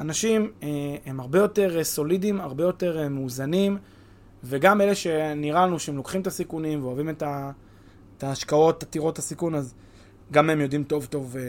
אנשים 0.00 0.50
אה, 0.62 0.68
הם 1.06 1.20
הרבה 1.20 1.38
יותר 1.38 1.78
אה, 1.78 1.84
סולידיים, 1.84 2.40
הרבה 2.40 2.64
יותר 2.64 2.98
אה, 2.98 3.08
מאוזנים, 3.08 3.78
וגם 4.44 4.80
אלה 4.80 4.94
שנראה 4.94 5.66
לנו 5.66 5.78
שהם 5.78 5.96
לוקחים 5.96 6.20
את 6.20 6.26
הסיכונים 6.26 6.84
ואוהבים 6.84 7.10
את, 7.10 7.22
ה, 7.22 7.50
את 8.16 8.24
ההשקעות 8.24 8.82
עתירות 8.82 9.18
הסיכון, 9.18 9.54
אז 9.54 9.74
גם 10.32 10.50
הם 10.50 10.60
יודעים 10.60 10.84
טוב 10.84 11.06
טוב 11.06 11.36
אה, 11.36 11.42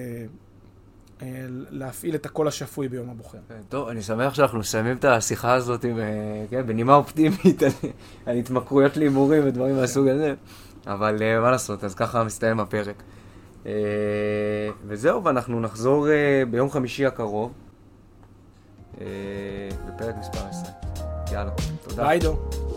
להפעיל 1.70 2.16
את 2.16 2.26
הקול 2.26 2.48
השפוי 2.48 2.88
ביום 2.88 3.10
הבוחר. 3.10 3.38
טוב, 3.70 3.88
אני 3.88 4.02
שמח 4.02 4.34
שאנחנו 4.34 4.60
מסיימים 4.60 4.98
את 4.98 5.06
השיחה 5.06 5.54
הזאת 5.54 5.84
עם, 5.84 6.00
כן, 6.50 6.68
בנימה 6.68 6.96
אופטימית 6.96 7.64
על, 7.64 7.72
על 8.26 8.36
התמכרויות 8.36 8.98
להימורים 8.98 9.44
ודברים 9.46 9.76
מהסוג 9.76 10.08
הזה, 10.08 10.34
אבל 10.88 11.40
מה 11.42 11.52
לעשות, 11.52 11.84
אז 11.84 11.96
ככה 11.96 12.24
מסתיים 12.24 12.60
הפרק. 12.60 13.04
וזהו, 14.88 15.24
ואנחנו 15.24 15.60
נחזור 15.60 16.08
ביום 16.50 16.70
חמישי 16.70 17.06
הקרוב, 17.06 17.52
בפרק 19.88 20.16
מספר 20.20 20.40
20. 20.50 20.74
יאללה, 21.32 21.52
תודה. 21.88 22.04
ביי 22.04 22.20
דו. 22.20 22.69